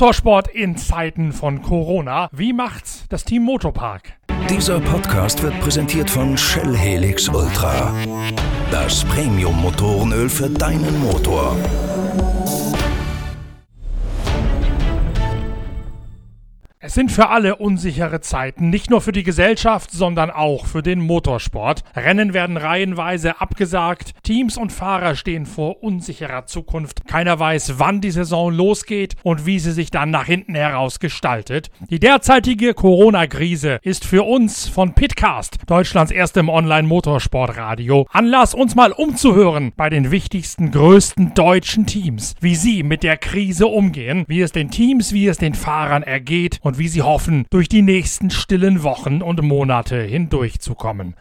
Motorsport 0.00 0.48
in 0.48 0.78
Zeiten 0.78 1.30
von 1.30 1.60
Corona. 1.60 2.30
Wie 2.32 2.54
macht's 2.54 3.04
das 3.10 3.22
Team 3.22 3.42
Motopark? 3.42 4.14
Dieser 4.48 4.80
Podcast 4.80 5.42
wird 5.42 5.60
präsentiert 5.60 6.08
von 6.08 6.38
Shell 6.38 6.74
Helix 6.74 7.28
Ultra. 7.28 7.92
Das 8.70 9.04
Premium-Motorenöl 9.04 10.30
für 10.30 10.48
deinen 10.48 11.00
Motor. 11.00 11.54
Es 16.82 16.94
sind 16.94 17.12
für 17.12 17.28
alle 17.28 17.56
unsichere 17.56 18.22
Zeiten, 18.22 18.70
nicht 18.70 18.88
nur 18.88 19.02
für 19.02 19.12
die 19.12 19.22
Gesellschaft, 19.22 19.90
sondern 19.90 20.30
auch 20.30 20.64
für 20.64 20.82
den 20.82 20.98
Motorsport. 20.98 21.84
Rennen 21.94 22.32
werden 22.32 22.56
reihenweise 22.56 23.38
abgesagt, 23.38 24.14
Teams 24.22 24.56
und 24.56 24.72
Fahrer 24.72 25.14
stehen 25.14 25.44
vor 25.44 25.82
unsicherer 25.82 26.46
Zukunft. 26.46 27.06
Keiner 27.06 27.38
weiß, 27.38 27.74
wann 27.76 28.00
die 28.00 28.10
Saison 28.10 28.50
losgeht 28.50 29.16
und 29.22 29.44
wie 29.44 29.58
sie 29.58 29.72
sich 29.72 29.90
dann 29.90 30.10
nach 30.10 30.24
hinten 30.24 30.54
heraus 30.54 31.00
gestaltet. 31.00 31.70
Die 31.90 32.00
derzeitige 32.00 32.72
Corona-Krise 32.72 33.80
ist 33.82 34.06
für 34.06 34.22
uns 34.22 34.66
von 34.66 34.94
Pitcast, 34.94 35.58
Deutschlands 35.66 36.10
erstem 36.10 36.48
Online-Motorsportradio, 36.48 38.06
Anlass, 38.10 38.54
uns 38.54 38.74
mal 38.74 38.92
umzuhören 38.92 39.74
bei 39.76 39.90
den 39.90 40.10
wichtigsten, 40.10 40.70
größten 40.70 41.34
deutschen 41.34 41.84
Teams, 41.84 42.36
wie 42.40 42.54
sie 42.54 42.82
mit 42.82 43.02
der 43.02 43.18
Krise 43.18 43.66
umgehen, 43.66 44.24
wie 44.28 44.40
es 44.40 44.52
den 44.52 44.70
Teams, 44.70 45.12
wie 45.12 45.26
es 45.26 45.36
den 45.36 45.52
Fahrern 45.52 46.02
ergeht 46.02 46.58
und 46.69 46.69
wie 46.78 46.88
sie 46.88 47.02
hoffen, 47.02 47.46
durch 47.50 47.68
die 47.68 47.82
nächsten 47.82 48.30
stillen 48.30 48.82
Wochen 48.82 49.22
und 49.22 49.42
Monate 49.42 50.02
hindurchzukommen. 50.02 51.14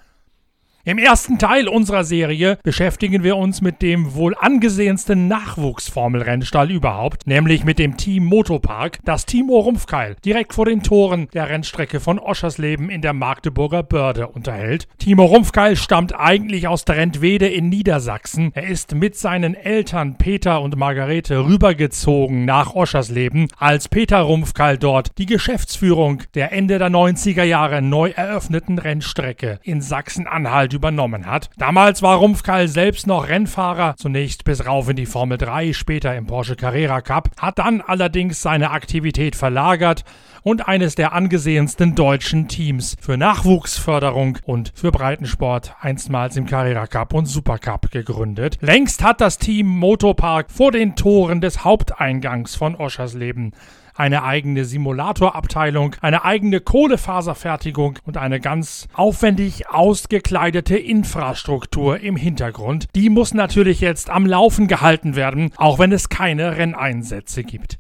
Im 0.86 0.98
ersten 0.98 1.38
Teil 1.38 1.68
unserer 1.68 2.06
Serie 2.06 2.58
beschäftigen 2.64 3.22
wir 3.22 3.36
uns 3.36 3.60
mit 3.60 3.82
dem 3.82 4.16
wohl 4.16 4.34
angesehensten 4.40 5.28
Nachwuchsformelrennstall 5.28 6.72
überhaupt, 6.72 7.28
nämlich 7.28 7.66
mit 7.66 7.80
dem 7.80 7.98
Team 7.98 8.24
Motopark, 8.24 9.00
das 9.04 9.26
Timo 9.26 9.60
Rumpfkeil 9.60 10.16
direkt 10.24 10.54
vor 10.54 10.64
den 10.64 10.82
Toren 10.82 11.28
der 11.34 11.50
Rennstrecke 11.50 12.00
von 12.00 12.18
Oschersleben 12.18 12.90
in 12.90 13.02
der 13.02 13.12
Magdeburger 13.12 13.84
Börde 13.84 14.28
unterhält. 14.28 14.88
Timo 15.00 15.26
Rumpfkeil 15.26 15.76
stammt 15.76 16.18
eigentlich 16.18 16.70
aus 16.70 16.86
Drentwede 16.86 17.50
in 17.50 17.68
Niedersachsen. 17.68 18.52
Er 18.54 18.70
ist 18.70 18.96
mit 18.96 19.18
seinen 19.18 19.56
Eltern 19.56 20.18
Peter 20.18 20.62
und 20.62 20.78
Margarete 20.78 21.44
rübergezogen 21.46 22.46
nach 22.46 22.74
Oschersleben, 22.74 23.50
als 23.58 23.90
Peter 23.90 24.20
Rumpfkeil 24.20 24.78
dort 24.78 25.18
die 25.18 25.26
Geschäftsführung 25.26 26.24
der 26.36 26.54
Ende 26.54 26.80
der 26.80 26.90
90er 26.90 27.44
Jahre 27.44 27.82
neu 27.82 28.12
eröffneten 28.12 28.80
Rennstrecke 28.80 29.60
in 29.64 29.82
Sachsen-Anhalt 29.82 30.69
übernommen 30.74 31.26
hat. 31.26 31.50
Damals 31.58 32.02
war 32.02 32.18
Rumpfkeil 32.18 32.68
selbst 32.68 33.08
noch 33.08 33.28
Rennfahrer, 33.28 33.96
zunächst 33.98 34.44
bis 34.44 34.66
rauf 34.66 34.90
in 34.90 34.96
die 34.96 35.06
Formel 35.06 35.38
3, 35.38 35.74
später 35.74 36.16
im 36.16 36.28
Porsche 36.28 36.56
Carrera 36.56 37.02
Cup, 37.02 37.30
hat 37.40 37.60
dann 37.60 37.82
allerdings 37.82 38.42
seine 38.42 38.72
Aktivität 38.72 39.36
verlagert 39.36 40.04
und 40.44 40.68
eines 40.68 40.96
der 40.96 41.14
angesehensten 41.14 41.96
deutschen 41.96 42.48
Teams 42.48 42.96
für 43.00 43.18
Nachwuchsförderung 43.18 44.40
und 44.46 44.72
für 44.76 44.92
Breitensport 44.92 45.76
einstmals 45.82 46.38
im 46.38 46.46
Carrera 46.46 46.88
Cup 46.88 47.14
und 47.14 47.26
Supercup 47.26 47.92
gegründet. 47.92 48.58
Längst 48.62 49.04
hat 49.04 49.22
das 49.22 49.38
Team 49.38 49.68
Motopark 49.68 50.52
vor 50.52 50.72
den 50.72 50.96
Toren 50.96 51.42
des 51.42 51.64
Haupteingangs 51.64 52.56
von 52.56 52.76
Oschersleben 52.76 53.54
eine 54.00 54.24
eigene 54.24 54.66
Simulatorabteilung, 54.66 55.96
eine 56.02 56.24
eigene 56.24 56.62
Kohlefaserfertigung 56.62 58.00
und 58.06 58.18
eine 58.18 58.40
ganz 58.40 58.88
aufwendig 58.94 59.70
ausgekleidete 59.70 60.78
Infrastruktur 60.78 62.00
im 62.00 62.16
Hintergrund. 62.16 62.88
Die 62.96 63.10
muss 63.10 63.34
natürlich 63.34 63.82
jetzt 63.82 64.10
am 64.10 64.26
Laufen 64.26 64.68
gehalten 64.68 65.16
werden, 65.16 65.52
auch 65.58 65.80
wenn 65.80 65.92
es 65.92 66.10
keine 66.10 66.56
Renneinsätze 66.58 67.44
gibt. 67.44 67.78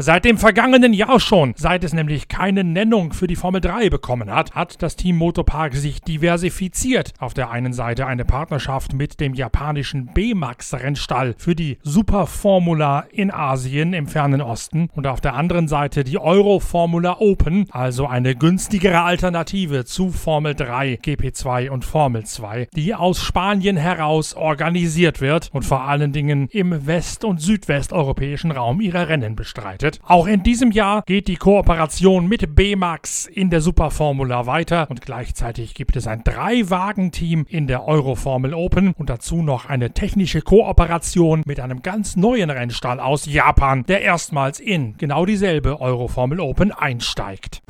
Seit 0.00 0.24
dem 0.24 0.38
vergangenen 0.38 0.92
Jahr 0.92 1.18
schon, 1.18 1.54
seit 1.56 1.82
es 1.82 1.92
nämlich 1.92 2.28
keine 2.28 2.62
Nennung 2.62 3.12
für 3.12 3.26
die 3.26 3.34
Formel 3.34 3.60
3 3.60 3.90
bekommen 3.90 4.30
hat, 4.30 4.52
hat 4.52 4.80
das 4.80 4.94
Team 4.94 5.16
Motopark 5.16 5.74
sich 5.74 6.00
diversifiziert. 6.00 7.14
Auf 7.18 7.34
der 7.34 7.50
einen 7.50 7.72
Seite 7.72 8.06
eine 8.06 8.24
Partnerschaft 8.24 8.92
mit 8.92 9.18
dem 9.18 9.34
japanischen 9.34 10.06
B-Max-Rennstall 10.14 11.34
für 11.36 11.56
die 11.56 11.78
Superformula 11.82 13.06
in 13.10 13.32
Asien 13.32 13.92
im 13.92 14.06
fernen 14.06 14.40
Osten 14.40 14.88
und 14.94 15.08
auf 15.08 15.20
der 15.20 15.34
anderen 15.34 15.66
Seite 15.66 16.04
die 16.04 16.18
Euro-Formula 16.18 17.16
Open, 17.18 17.66
also 17.72 18.06
eine 18.06 18.36
günstigere 18.36 19.00
Alternative 19.00 19.84
zu 19.84 20.12
Formel 20.12 20.54
3, 20.54 21.00
GP2 21.02 21.70
und 21.70 21.84
Formel 21.84 22.24
2, 22.24 22.68
die 22.72 22.94
aus 22.94 23.20
Spanien 23.20 23.76
heraus 23.76 24.34
organisiert 24.34 25.20
wird 25.20 25.50
und 25.52 25.64
vor 25.64 25.82
allen 25.88 26.12
Dingen 26.12 26.46
im 26.52 26.86
west- 26.86 27.24
und 27.24 27.40
südwesteuropäischen 27.40 28.52
Raum 28.52 28.80
ihre 28.80 29.08
Rennen 29.08 29.34
bestreitet 29.34 29.87
bedeutet, 29.88 30.00
auch 30.06 30.26
in 30.26 30.42
diesem 30.42 30.70
Jahr 30.70 31.02
geht 31.06 31.28
die 31.28 31.36
Kooperation 31.36 32.26
mit 32.28 32.54
B-Max 32.54 33.26
in 33.26 33.50
der 33.50 33.60
Superformula 33.60 34.46
weiter 34.46 34.86
und 34.90 35.02
gleichzeitig 35.02 35.74
gibt 35.74 35.96
es 35.96 36.06
ein 36.06 36.22
Drei-Wagen-Team 36.24 37.46
in 37.48 37.66
der 37.66 37.86
Euroformel 37.86 38.54
Open 38.54 38.92
und 38.92 39.10
dazu 39.10 39.42
noch 39.42 39.66
eine 39.66 39.92
technische 39.92 40.42
Kooperation 40.42 41.42
mit 41.46 41.60
einem 41.60 41.82
ganz 41.82 42.16
neuen 42.16 42.50
Rennstall 42.50 43.00
aus 43.00 43.26
Japan, 43.26 43.84
der 43.86 44.02
erstmals 44.02 44.60
in 44.60 44.96
genau 44.98 45.24
dieselbe 45.24 45.80
Euroformel 45.80 46.40
Open 46.40 46.72
einsteigt. 46.72 47.62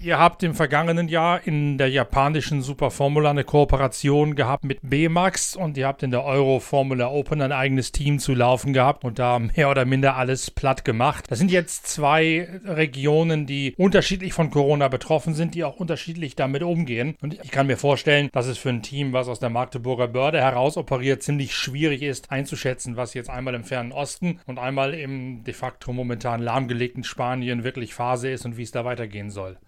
Ihr 0.00 0.16
habt 0.16 0.44
im 0.44 0.54
vergangenen 0.54 1.08
Jahr 1.08 1.44
in 1.44 1.76
der 1.76 1.90
japanischen 1.90 2.62
Superformula 2.62 3.30
eine 3.30 3.42
Kooperation 3.42 4.36
gehabt 4.36 4.62
mit 4.62 4.78
B-Max 4.80 5.56
und 5.56 5.76
ihr 5.76 5.88
habt 5.88 6.04
in 6.04 6.12
der 6.12 6.22
Euro 6.22 6.60
Formula 6.60 7.08
Open 7.08 7.42
ein 7.42 7.50
eigenes 7.50 7.90
Team 7.90 8.20
zu 8.20 8.32
laufen 8.32 8.72
gehabt 8.72 9.02
und 9.02 9.18
da 9.18 9.40
mehr 9.40 9.68
oder 9.68 9.84
minder 9.84 10.14
alles 10.14 10.52
platt 10.52 10.84
gemacht. 10.84 11.24
Das 11.28 11.40
sind 11.40 11.50
jetzt 11.50 11.88
zwei 11.88 12.48
Regionen, 12.64 13.46
die 13.46 13.74
unterschiedlich 13.76 14.34
von 14.34 14.52
Corona 14.52 14.86
betroffen 14.86 15.34
sind, 15.34 15.56
die 15.56 15.64
auch 15.64 15.74
unterschiedlich 15.74 16.36
damit 16.36 16.62
umgehen. 16.62 17.16
Und 17.20 17.34
ich 17.34 17.50
kann 17.50 17.66
mir 17.66 17.76
vorstellen, 17.76 18.28
dass 18.30 18.46
es 18.46 18.56
für 18.56 18.68
ein 18.68 18.84
Team, 18.84 19.12
was 19.12 19.26
aus 19.26 19.40
der 19.40 19.50
Magdeburger 19.50 20.06
Börde 20.06 20.40
heraus 20.40 20.76
operiert, 20.76 21.24
ziemlich 21.24 21.56
schwierig 21.56 22.02
ist 22.02 22.30
einzuschätzen, 22.30 22.96
was 22.96 23.14
jetzt 23.14 23.30
einmal 23.30 23.56
im 23.56 23.64
fernen 23.64 23.90
Osten 23.90 24.38
und 24.46 24.60
einmal 24.60 24.94
im 24.94 25.42
de 25.42 25.54
facto 25.54 25.92
momentan 25.92 26.40
lahmgelegten 26.40 27.02
Spanien 27.02 27.64
wirklich 27.64 27.94
Phase 27.94 28.30
ist 28.30 28.46
und 28.46 28.56
wie 28.56 28.62
es 28.62 28.70
da 28.70 28.84
weitergehen 28.84 29.30
soll. 29.30 29.58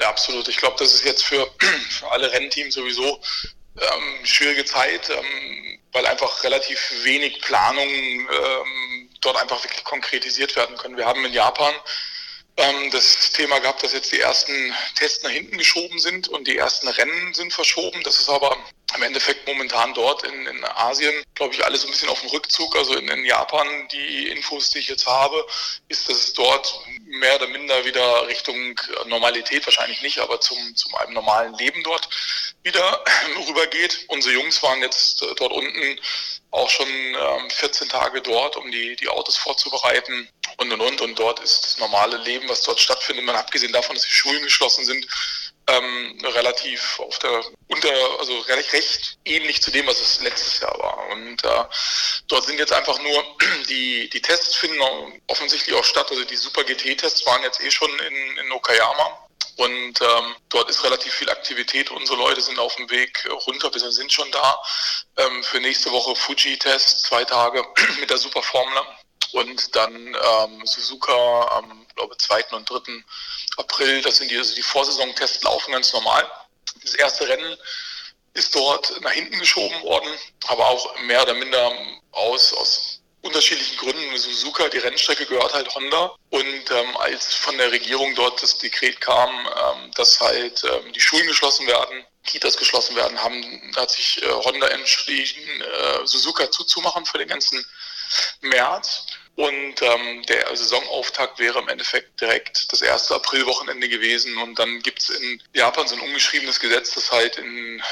Ja, 0.00 0.08
absolut. 0.10 0.48
Ich 0.48 0.58
glaube, 0.58 0.76
das 0.78 0.94
ist 0.94 1.04
jetzt 1.04 1.24
für, 1.24 1.50
für 1.90 2.10
alle 2.10 2.30
Rennteams 2.32 2.74
sowieso 2.74 3.20
ähm, 3.80 4.24
schwierige 4.24 4.64
Zeit, 4.64 5.08
ähm, 5.10 5.78
weil 5.92 6.06
einfach 6.06 6.42
relativ 6.44 6.78
wenig 7.04 7.40
Planungen 7.42 8.28
ähm, 8.28 9.10
dort 9.20 9.36
einfach 9.36 9.62
wirklich 9.62 9.84
konkretisiert 9.84 10.54
werden 10.56 10.76
können. 10.76 10.96
Wir 10.96 11.06
haben 11.06 11.24
in 11.24 11.32
Japan 11.32 11.74
ähm, 12.56 12.90
das 12.90 13.32
Thema 13.32 13.58
gehabt, 13.58 13.82
dass 13.82 13.92
jetzt 13.92 14.12
die 14.12 14.20
ersten 14.20 14.74
Tests 14.94 15.22
nach 15.22 15.30
hinten 15.30 15.58
geschoben 15.58 15.98
sind 15.98 16.28
und 16.28 16.46
die 16.48 16.56
ersten 16.56 16.88
Rennen 16.88 17.34
sind 17.34 17.52
verschoben. 17.52 18.02
Das 18.02 18.18
ist 18.18 18.28
aber 18.28 18.56
im 18.94 19.02
Endeffekt 19.02 19.46
momentan 19.46 19.92
dort 19.94 20.22
in, 20.22 20.46
in 20.46 20.64
Asien, 20.64 21.14
glaube 21.34 21.54
ich, 21.54 21.64
alles 21.64 21.84
ein 21.84 21.90
bisschen 21.90 22.08
auf 22.08 22.20
dem 22.20 22.30
Rückzug. 22.30 22.74
Also 22.76 22.94
in, 22.94 23.08
in, 23.08 23.24
Japan, 23.24 23.66
die 23.88 24.28
Infos, 24.28 24.70
die 24.70 24.78
ich 24.78 24.88
jetzt 24.88 25.06
habe, 25.06 25.44
ist, 25.88 26.08
dass 26.08 26.16
es 26.16 26.32
dort 26.32 26.80
mehr 27.04 27.36
oder 27.36 27.48
minder 27.48 27.84
wieder 27.84 28.26
Richtung 28.26 28.80
Normalität, 29.06 29.66
wahrscheinlich 29.66 30.00
nicht, 30.02 30.18
aber 30.18 30.40
zum, 30.40 30.58
zum 30.76 30.94
einem 30.96 31.14
normalen 31.14 31.54
Leben 31.54 31.82
dort 31.82 32.08
wieder 32.62 33.04
rübergeht. 33.48 34.04
Unsere 34.08 34.34
Jungs 34.34 34.62
waren 34.62 34.80
jetzt 34.80 35.22
äh, 35.22 35.34
dort 35.36 35.52
unten 35.52 36.00
auch 36.52 36.70
schon 36.70 36.88
ähm, 36.88 37.50
14 37.50 37.88
Tage 37.88 38.22
dort, 38.22 38.56
um 38.56 38.70
die, 38.70 38.96
die 38.96 39.08
Autos 39.08 39.36
vorzubereiten 39.36 40.28
und 40.58 40.72
und 40.72 40.80
und. 40.80 41.00
Und 41.00 41.18
dort 41.18 41.40
ist 41.40 41.64
das 41.64 41.78
normale 41.78 42.16
Leben, 42.18 42.48
was 42.48 42.62
dort 42.62 42.80
stattfindet, 42.80 43.24
man 43.24 43.36
abgesehen 43.36 43.72
davon, 43.72 43.94
dass 43.94 44.04
die 44.04 44.12
Schulen 44.12 44.42
geschlossen 44.42 44.84
sind, 44.84 45.06
ähm, 45.68 46.18
relativ 46.22 47.00
auf 47.00 47.18
der 47.18 47.44
unter, 47.68 47.92
also 48.20 48.38
recht, 48.40 48.72
recht 48.72 49.18
ähnlich 49.24 49.60
zu 49.60 49.70
dem, 49.70 49.86
was 49.86 50.00
es 50.00 50.20
letztes 50.20 50.60
Jahr 50.60 50.78
war. 50.78 51.08
Und 51.10 51.44
äh, 51.44 51.64
dort 52.28 52.44
sind 52.44 52.58
jetzt 52.58 52.72
einfach 52.72 52.98
nur 53.00 53.36
die, 53.68 54.08
die 54.10 54.22
Tests 54.22 54.54
finden 54.54 54.80
offensichtlich 55.26 55.74
auch 55.74 55.84
statt. 55.84 56.06
Also 56.10 56.24
die 56.24 56.36
Super 56.36 56.64
GT-Tests 56.64 57.26
waren 57.26 57.42
jetzt 57.42 57.60
eh 57.60 57.70
schon 57.70 57.90
in, 57.98 58.38
in 58.38 58.52
Okayama. 58.52 59.26
Und 59.56 60.00
ähm, 60.02 60.36
dort 60.50 60.68
ist 60.68 60.84
relativ 60.84 61.14
viel 61.14 61.30
Aktivität. 61.30 61.90
Unsere 61.90 62.18
Leute 62.18 62.42
sind 62.42 62.58
auf 62.58 62.76
dem 62.76 62.90
Weg 62.90 63.26
runter, 63.46 63.72
wir 63.72 63.90
sind 63.90 64.12
schon 64.12 64.30
da. 64.30 64.62
Ähm, 65.16 65.42
für 65.42 65.60
nächste 65.60 65.90
Woche 65.90 66.14
Fuji-Test, 66.14 67.04
zwei 67.04 67.24
Tage 67.24 67.64
mit 68.00 68.10
der 68.10 68.18
Super 68.18 68.42
Formel. 68.42 68.82
Und 69.36 69.76
dann 69.76 69.94
ähm, 69.94 70.64
Suzuka 70.64 71.58
am, 71.58 71.86
glaube 71.94 72.16
2. 72.16 72.44
und 72.52 72.70
3. 72.70 73.04
April. 73.58 74.00
Das 74.00 74.16
sind 74.16 74.30
die, 74.30 74.38
also 74.38 74.54
die 74.54 74.62
Vorsaisontests 74.62 75.42
laufen 75.42 75.72
ganz 75.72 75.92
normal. 75.92 76.26
Das 76.82 76.94
erste 76.94 77.28
Rennen 77.28 77.54
ist 78.32 78.54
dort 78.54 78.98
nach 79.02 79.10
hinten 79.10 79.38
geschoben 79.38 79.82
worden, 79.82 80.08
aber 80.46 80.66
auch 80.66 80.98
mehr 81.00 81.20
oder 81.20 81.34
minder 81.34 81.70
aus, 82.12 82.54
aus 82.54 83.02
unterschiedlichen 83.20 83.76
Gründen. 83.76 84.16
Suzuka, 84.16 84.70
die 84.70 84.78
Rennstrecke 84.78 85.26
gehört 85.26 85.52
halt 85.52 85.74
Honda. 85.74 86.16
Und 86.30 86.70
ähm, 86.70 86.96
als 86.96 87.34
von 87.34 87.58
der 87.58 87.70
Regierung 87.70 88.14
dort 88.14 88.42
das 88.42 88.56
Dekret 88.56 89.02
kam, 89.02 89.28
ähm, 89.28 89.90
dass 89.96 90.18
halt 90.18 90.64
ähm, 90.64 90.94
die 90.94 91.00
Schulen 91.00 91.26
geschlossen 91.26 91.66
werden, 91.66 92.06
Kitas 92.24 92.56
geschlossen 92.56 92.96
werden, 92.96 93.22
haben, 93.22 93.72
hat 93.76 93.90
sich 93.90 94.22
äh, 94.22 94.30
Honda 94.30 94.68
entschieden, 94.68 95.60
äh, 95.60 96.06
Suzuka 96.06 96.50
zuzumachen 96.50 97.04
für 97.04 97.18
den 97.18 97.28
ganzen 97.28 97.62
März. 98.40 99.06
Und 99.36 99.82
ähm, 99.82 100.22
der 100.22 100.56
Saisonauftakt 100.56 101.38
wäre 101.38 101.58
im 101.58 101.68
Endeffekt 101.68 102.20
direkt 102.20 102.72
das 102.72 102.80
erste 102.80 103.14
Aprilwochenende 103.14 103.88
gewesen. 103.88 104.36
Und 104.38 104.58
dann 104.58 104.80
gibt 104.80 105.02
es 105.02 105.10
in 105.10 105.42
Japan 105.52 105.86
so 105.86 105.94
ein 105.94 106.00
ungeschriebenes 106.00 106.58
Gesetz, 106.58 106.94
das 106.94 107.12
halt 107.12 107.36
in 107.36 107.82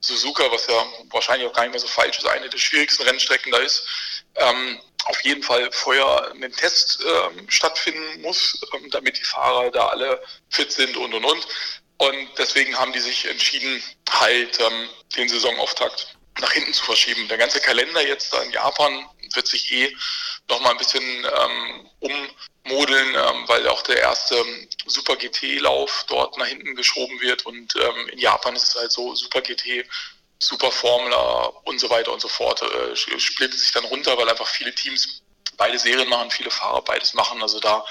Suzuka, 0.00 0.50
was 0.50 0.66
ja 0.66 0.84
wahrscheinlich 1.10 1.48
auch 1.48 1.52
gar 1.52 1.62
nicht 1.62 1.72
mehr 1.72 1.80
so 1.80 1.86
falsch 1.86 2.18
ist, 2.18 2.26
eine 2.26 2.48
der 2.48 2.58
schwierigsten 2.58 3.04
Rennstrecken 3.04 3.52
da 3.52 3.58
ist, 3.58 3.86
ähm, 4.34 4.80
auf 5.04 5.20
jeden 5.22 5.42
Fall 5.42 5.70
vorher 5.72 6.32
ein 6.32 6.52
Test 6.52 7.00
ähm, 7.06 7.48
stattfinden 7.48 8.22
muss, 8.22 8.60
ähm, 8.74 8.90
damit 8.90 9.18
die 9.18 9.24
Fahrer 9.24 9.70
da 9.70 9.88
alle 9.88 10.22
fit 10.48 10.72
sind 10.72 10.96
und 10.96 11.14
und 11.14 11.24
und. 11.24 11.46
Und 11.98 12.28
deswegen 12.38 12.76
haben 12.78 12.92
die 12.92 13.00
sich 13.00 13.26
entschieden, 13.26 13.82
halt 14.10 14.58
ähm, 14.58 14.88
den 15.16 15.28
Saisonauftakt 15.28 16.16
nach 16.40 16.52
hinten 16.52 16.72
zu 16.72 16.84
verschieben. 16.84 17.28
Der 17.28 17.38
ganze 17.38 17.60
Kalender 17.60 18.06
jetzt 18.06 18.32
da 18.32 18.42
in 18.42 18.52
Japan 18.52 19.06
wird 19.34 19.46
sich 19.46 19.70
eh 19.72 19.96
nochmal 20.48 20.72
ein 20.72 20.78
bisschen 20.78 21.02
ähm, 21.02 21.90
ummodeln, 22.64 23.14
ähm, 23.14 23.48
weil 23.48 23.66
auch 23.68 23.82
der 23.82 23.98
erste 23.98 24.44
Super 24.86 25.16
GT-Lauf 25.16 26.04
dort 26.08 26.36
nach 26.38 26.46
hinten 26.46 26.74
geschoben 26.74 27.20
wird. 27.20 27.46
Und 27.46 27.74
ähm, 27.76 28.08
in 28.08 28.18
Japan 28.18 28.56
ist 28.56 28.68
es 28.68 28.74
halt 28.74 28.92
so, 28.92 29.14
Super 29.14 29.40
GT, 29.40 29.86
Super 30.38 30.70
Formula 30.70 31.52
und 31.64 31.78
so 31.78 31.90
weiter 31.90 32.12
und 32.12 32.20
so 32.20 32.28
fort 32.28 32.62
äh, 32.62 32.96
splittet 32.96 33.58
sich 33.58 33.72
dann 33.72 33.84
runter, 33.84 34.16
weil 34.16 34.28
einfach 34.28 34.48
viele 34.48 34.74
Teams 34.74 35.22
beide 35.56 35.78
Serien 35.78 36.08
machen, 36.08 36.30
viele 36.30 36.50
Fahrer 36.50 36.82
beides 36.82 37.12
machen. 37.12 37.42
Also 37.42 37.60
da 37.60 37.84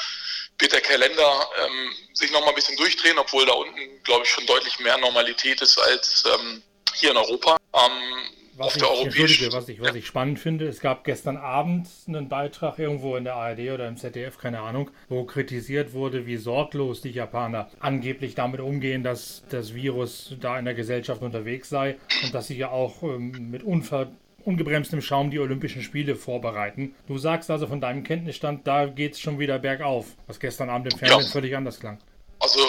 wird 0.57 0.73
der 0.73 0.81
Kalender 0.81 1.49
ähm, 1.63 1.95
sich 2.13 2.31
nochmal 2.31 2.49
ein 2.49 2.55
bisschen 2.55 2.75
durchdrehen, 2.75 3.17
obwohl 3.19 3.45
da 3.45 3.53
unten, 3.53 4.03
glaube 4.03 4.25
ich, 4.25 4.31
schon 4.31 4.45
deutlich 4.45 4.79
mehr 4.79 4.97
Normalität 4.97 5.61
ist 5.61 5.77
als 5.77 6.23
ähm, 6.25 6.63
hier 6.95 7.11
in 7.11 7.17
Europa. 7.17 7.57
Ähm, 7.73 8.38
was 8.59 8.75
ich, 8.75 8.83
Entschuldige, 8.83 9.53
was 9.53 9.69
ich, 9.69 9.81
was 9.81 9.95
ich 9.95 10.05
spannend 10.05 10.39
finde, 10.39 10.67
es 10.67 10.79
gab 10.79 11.03
gestern 11.03 11.37
Abend 11.37 11.87
einen 12.07 12.29
Beitrag 12.29 12.77
irgendwo 12.77 13.15
in 13.15 13.23
der 13.23 13.35
ARD 13.35 13.59
oder 13.71 13.87
im 13.87 13.97
ZDF, 13.97 14.37
keine 14.37 14.59
Ahnung, 14.59 14.91
wo 15.07 15.23
kritisiert 15.23 15.93
wurde, 15.93 16.25
wie 16.25 16.37
sorglos 16.37 17.01
die 17.01 17.11
Japaner 17.11 17.69
angeblich 17.79 18.35
damit 18.35 18.59
umgehen, 18.59 19.03
dass 19.03 19.43
das 19.49 19.73
Virus 19.73 20.35
da 20.39 20.59
in 20.59 20.65
der 20.65 20.73
Gesellschaft 20.73 21.21
unterwegs 21.21 21.69
sei 21.69 21.97
und 22.23 22.33
dass 22.33 22.47
sie 22.47 22.57
ja 22.57 22.69
auch 22.69 23.01
ähm, 23.03 23.49
mit 23.49 23.63
unver 23.63 24.11
ungebremstem 24.45 25.01
Schaum 25.01 25.31
die 25.31 25.39
Olympischen 25.39 25.81
Spiele 25.81 26.15
vorbereiten. 26.15 26.95
Du 27.07 27.17
sagst 27.17 27.51
also 27.51 27.67
von 27.67 27.81
deinem 27.81 28.03
Kenntnisstand, 28.03 28.67
da 28.67 28.85
geht 28.85 29.13
es 29.13 29.19
schon 29.19 29.39
wieder 29.39 29.59
bergauf, 29.59 30.07
was 30.27 30.39
gestern 30.39 30.69
Abend 30.69 30.93
im 30.93 30.99
Fernsehen 30.99 31.21
ja. 31.21 31.31
völlig 31.31 31.55
anders 31.55 31.79
klang. 31.79 31.99
Also, 32.39 32.59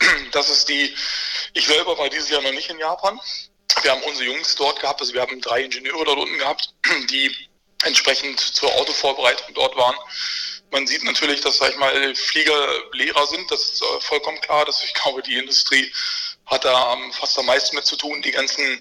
das 0.32 0.50
ist 0.50 0.68
die. 0.68 0.90
Ich 1.52 1.66
selber 1.66 1.98
war 1.98 2.08
dieses 2.08 2.30
Jahr 2.30 2.42
noch 2.42 2.52
nicht 2.52 2.70
in 2.70 2.78
Japan. 2.78 3.18
Wir 3.82 3.92
haben 3.92 4.02
unsere 4.02 4.26
Jungs 4.26 4.54
dort 4.56 4.80
gehabt, 4.80 5.00
also 5.00 5.12
wir 5.14 5.20
haben 5.22 5.40
drei 5.40 5.62
Ingenieure 5.62 6.04
dort 6.04 6.18
unten 6.18 6.38
gehabt, 6.38 6.74
die 7.10 7.34
entsprechend 7.84 8.40
zur 8.40 8.72
Autovorbereitung 8.74 9.54
dort 9.54 9.76
waren. 9.76 9.96
Man 10.72 10.86
sieht 10.86 11.02
natürlich, 11.02 11.40
dass, 11.40 11.58
sag 11.58 11.70
ich 11.70 11.76
mal, 11.78 12.14
Flieger 12.14 12.68
Lehrer 12.92 13.26
sind, 13.26 13.50
das 13.50 13.60
ist 13.60 13.82
äh, 13.82 14.00
vollkommen 14.00 14.40
klar. 14.40 14.64
Dass 14.64 14.84
ich 14.84 14.94
glaube, 14.94 15.22
die 15.22 15.36
Industrie 15.36 15.92
hat 16.46 16.64
da 16.64 16.96
fast 17.12 17.38
am 17.38 17.46
meisten 17.46 17.76
mit 17.76 17.86
zu 17.86 17.96
tun. 17.96 18.22
Die 18.22 18.30
ganzen 18.30 18.80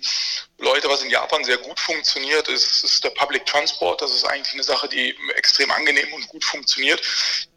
Leute, 0.57 0.89
was 0.89 1.01
in 1.01 1.09
Japan 1.09 1.43
sehr 1.43 1.57
gut 1.57 1.79
funktioniert, 1.79 2.47
ist, 2.47 2.83
ist 2.83 3.03
der 3.03 3.09
Public 3.11 3.45
Transport. 3.45 4.01
Das 4.01 4.13
ist 4.13 4.23
eigentlich 4.25 4.53
eine 4.53 4.63
Sache, 4.63 4.87
die 4.87 5.15
extrem 5.35 5.71
angenehm 5.71 6.11
und 6.13 6.27
gut 6.27 6.43
funktioniert. 6.43 7.01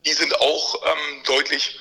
Die 0.05 0.13
sind 0.13 0.35
auch 0.41 0.83
ähm, 0.87 1.23
deutlich 1.25 1.79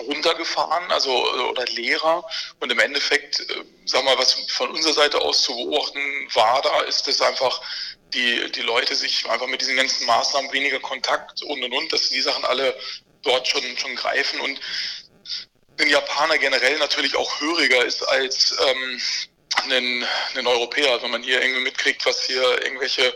runtergefahren, 0.00 0.90
also 0.90 1.10
oder 1.50 1.64
Lehrer. 1.66 2.24
Und 2.60 2.72
im 2.72 2.78
Endeffekt, 2.78 3.40
äh, 3.40 3.64
sag 3.84 4.04
mal, 4.04 4.18
was 4.18 4.32
von 4.50 4.70
unserer 4.70 4.94
Seite 4.94 5.20
aus 5.20 5.42
zu 5.42 5.54
beobachten 5.54 6.00
war, 6.34 6.62
da 6.62 6.80
ist 6.82 7.06
es 7.08 7.20
einfach, 7.20 7.60
die, 8.12 8.50
die 8.52 8.62
Leute 8.62 8.94
sich 8.94 9.28
einfach 9.28 9.46
mit 9.46 9.60
diesen 9.60 9.76
ganzen 9.76 10.06
Maßnahmen 10.06 10.52
weniger 10.52 10.80
Kontakt 10.80 11.42
und 11.42 11.62
und 11.62 11.72
und, 11.72 11.92
dass 11.92 12.08
die 12.08 12.20
Sachen 12.20 12.44
alle 12.44 12.76
dort 13.22 13.48
schon, 13.48 13.62
schon 13.76 13.94
greifen 13.96 14.40
und 14.40 14.60
ein 15.80 15.88
Japaner 15.88 16.38
generell 16.38 16.78
natürlich 16.78 17.16
auch 17.16 17.40
höriger 17.40 17.84
ist 17.84 18.02
als 18.02 18.56
ähm, 18.68 19.00
ein, 19.70 20.06
ein 20.36 20.46
Europäer, 20.46 21.02
wenn 21.02 21.10
man 21.10 21.22
hier 21.22 21.42
irgendwie 21.42 21.62
mitkriegt, 21.62 22.04
was 22.06 22.24
hier 22.24 22.62
irgendwelche 22.62 23.12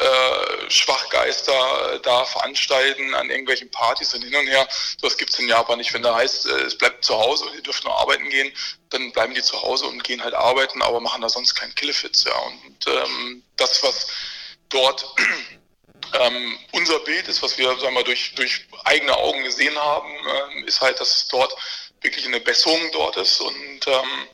äh, 0.00 0.70
Schwachgeister 0.70 1.98
da 2.02 2.24
veranstalten 2.24 3.14
an 3.14 3.28
irgendwelchen 3.28 3.70
Partys 3.70 4.14
und 4.14 4.22
hin 4.22 4.34
und 4.34 4.46
her. 4.46 4.66
Das 5.02 5.16
gibt 5.18 5.32
es 5.32 5.38
in 5.38 5.48
Japan 5.48 5.78
nicht. 5.78 5.92
Wenn 5.92 6.02
da 6.02 6.14
heißt, 6.14 6.46
äh, 6.46 6.62
es 6.62 6.78
bleibt 6.78 7.04
zu 7.04 7.18
Hause 7.18 7.44
und 7.44 7.54
ihr 7.54 7.62
dürft 7.62 7.84
nur 7.84 7.98
arbeiten 7.98 8.28
gehen, 8.30 8.50
dann 8.88 9.12
bleiben 9.12 9.34
die 9.34 9.42
zu 9.42 9.60
Hause 9.60 9.86
und 9.86 10.02
gehen 10.02 10.24
halt 10.24 10.34
arbeiten, 10.34 10.80
aber 10.82 11.00
machen 11.00 11.20
da 11.22 11.28
sonst 11.28 11.54
keinen 11.54 11.74
Killefits. 11.74 12.24
Ja. 12.24 12.32
Und 12.38 12.86
ähm, 12.86 13.42
das, 13.56 13.82
was 13.82 14.08
dort 14.70 15.04
ähm, 16.14 16.58
unser 16.72 17.00
Bild 17.00 17.28
ist, 17.28 17.42
was 17.42 17.58
wir 17.58 17.68
sagen 17.78 17.94
wir, 17.94 18.04
durch, 18.04 18.34
durch 18.36 18.66
eigene 18.84 19.14
Augen 19.16 19.44
gesehen 19.44 19.76
haben, 19.76 20.10
äh, 20.10 20.64
ist 20.64 20.80
halt, 20.80 20.98
dass 21.00 21.28
dort 21.28 21.54
wirklich 22.00 22.24
eine 22.24 22.40
Besserung 22.40 22.80
dort 22.92 23.18
ist 23.18 23.40
und 23.40 23.86
ähm, 23.86 24.28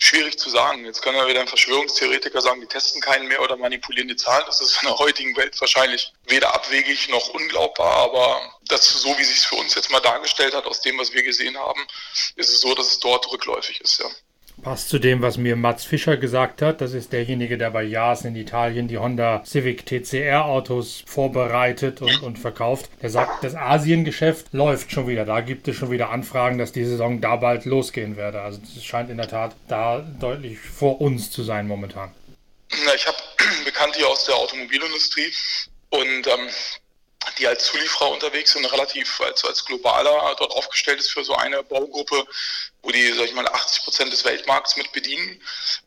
Schwierig 0.00 0.38
zu 0.38 0.48
sagen. 0.48 0.84
Jetzt 0.84 1.02
kann 1.02 1.16
ja 1.16 1.26
wieder 1.26 1.40
ein 1.40 1.48
Verschwörungstheoretiker 1.48 2.40
sagen, 2.40 2.60
die 2.60 2.68
testen 2.68 3.00
keinen 3.00 3.26
mehr 3.26 3.42
oder 3.42 3.56
manipulieren 3.56 4.08
die 4.08 4.16
Zahlen. 4.16 4.44
Das 4.46 4.60
ist 4.60 4.80
in 4.80 4.86
der 4.86 4.98
heutigen 4.98 5.36
Welt 5.36 5.60
wahrscheinlich 5.60 6.12
weder 6.28 6.54
abwegig 6.54 7.08
noch 7.08 7.28
unglaubbar, 7.30 7.96
aber 7.96 8.58
das 8.68 8.88
so, 8.88 9.18
wie 9.18 9.24
sich 9.24 9.38
es 9.38 9.46
für 9.46 9.56
uns 9.56 9.74
jetzt 9.74 9.90
mal 9.90 10.00
dargestellt 10.00 10.54
hat, 10.54 10.66
aus 10.66 10.80
dem, 10.82 10.98
was 10.98 11.12
wir 11.12 11.22
gesehen 11.22 11.58
haben, 11.58 11.84
ist 12.36 12.50
es 12.50 12.60
so, 12.60 12.74
dass 12.74 12.92
es 12.92 13.00
dort 13.00 13.30
rückläufig 13.30 13.80
ist, 13.80 13.98
ja. 13.98 14.08
Passt 14.62 14.88
zu 14.88 14.98
dem, 14.98 15.22
was 15.22 15.36
mir 15.36 15.54
Mats 15.54 15.84
Fischer 15.84 16.16
gesagt 16.16 16.62
hat. 16.62 16.80
Das 16.80 16.92
ist 16.92 17.12
derjenige, 17.12 17.58
der 17.58 17.70
bei 17.70 17.84
JAS 17.84 18.24
in 18.24 18.34
Italien 18.34 18.88
die 18.88 18.98
Honda 18.98 19.42
Civic 19.44 19.86
TCR 19.86 20.44
Autos 20.44 21.04
vorbereitet 21.06 22.02
und, 22.02 22.22
und 22.22 22.38
verkauft. 22.38 22.90
Der 23.00 23.10
sagt, 23.10 23.44
das 23.44 23.54
Asiengeschäft 23.54 24.52
läuft 24.52 24.90
schon 24.90 25.06
wieder. 25.06 25.24
Da 25.24 25.42
gibt 25.42 25.68
es 25.68 25.76
schon 25.76 25.92
wieder 25.92 26.10
Anfragen, 26.10 26.58
dass 26.58 26.72
die 26.72 26.84
Saison 26.84 27.20
da 27.20 27.36
bald 27.36 27.66
losgehen 27.66 28.16
werde. 28.16 28.40
Also 28.40 28.60
es 28.76 28.84
scheint 28.84 29.10
in 29.10 29.16
der 29.16 29.28
Tat 29.28 29.54
da 29.68 30.00
deutlich 30.00 30.58
vor 30.58 31.00
uns 31.00 31.30
zu 31.30 31.44
sein 31.44 31.68
momentan. 31.68 32.10
Na, 32.84 32.94
ich 32.94 33.06
habe 33.06 33.16
Bekannte 33.64 33.98
hier 33.98 34.08
aus 34.08 34.24
der 34.24 34.34
Automobilindustrie 34.34 35.32
und 35.90 36.26
ähm, 36.26 36.48
die 37.38 37.46
als 37.46 37.64
Zulieferer 37.64 38.10
unterwegs 38.10 38.52
sind, 38.52 38.64
relativ 38.66 39.20
als, 39.20 39.44
als 39.44 39.64
globaler 39.64 40.34
dort 40.38 40.52
aufgestellt 40.52 41.00
ist 41.00 41.10
für 41.10 41.24
so 41.24 41.34
eine 41.34 41.62
Baugruppe, 41.62 42.26
wo 42.82 42.90
die, 42.90 43.12
sag 43.12 43.26
ich 43.26 43.34
mal, 43.34 43.46
80 43.46 43.84
Prozent 43.84 44.12
des 44.12 44.24
Weltmarkts 44.24 44.76
mit 44.76 44.92
bedienen. 44.92 45.40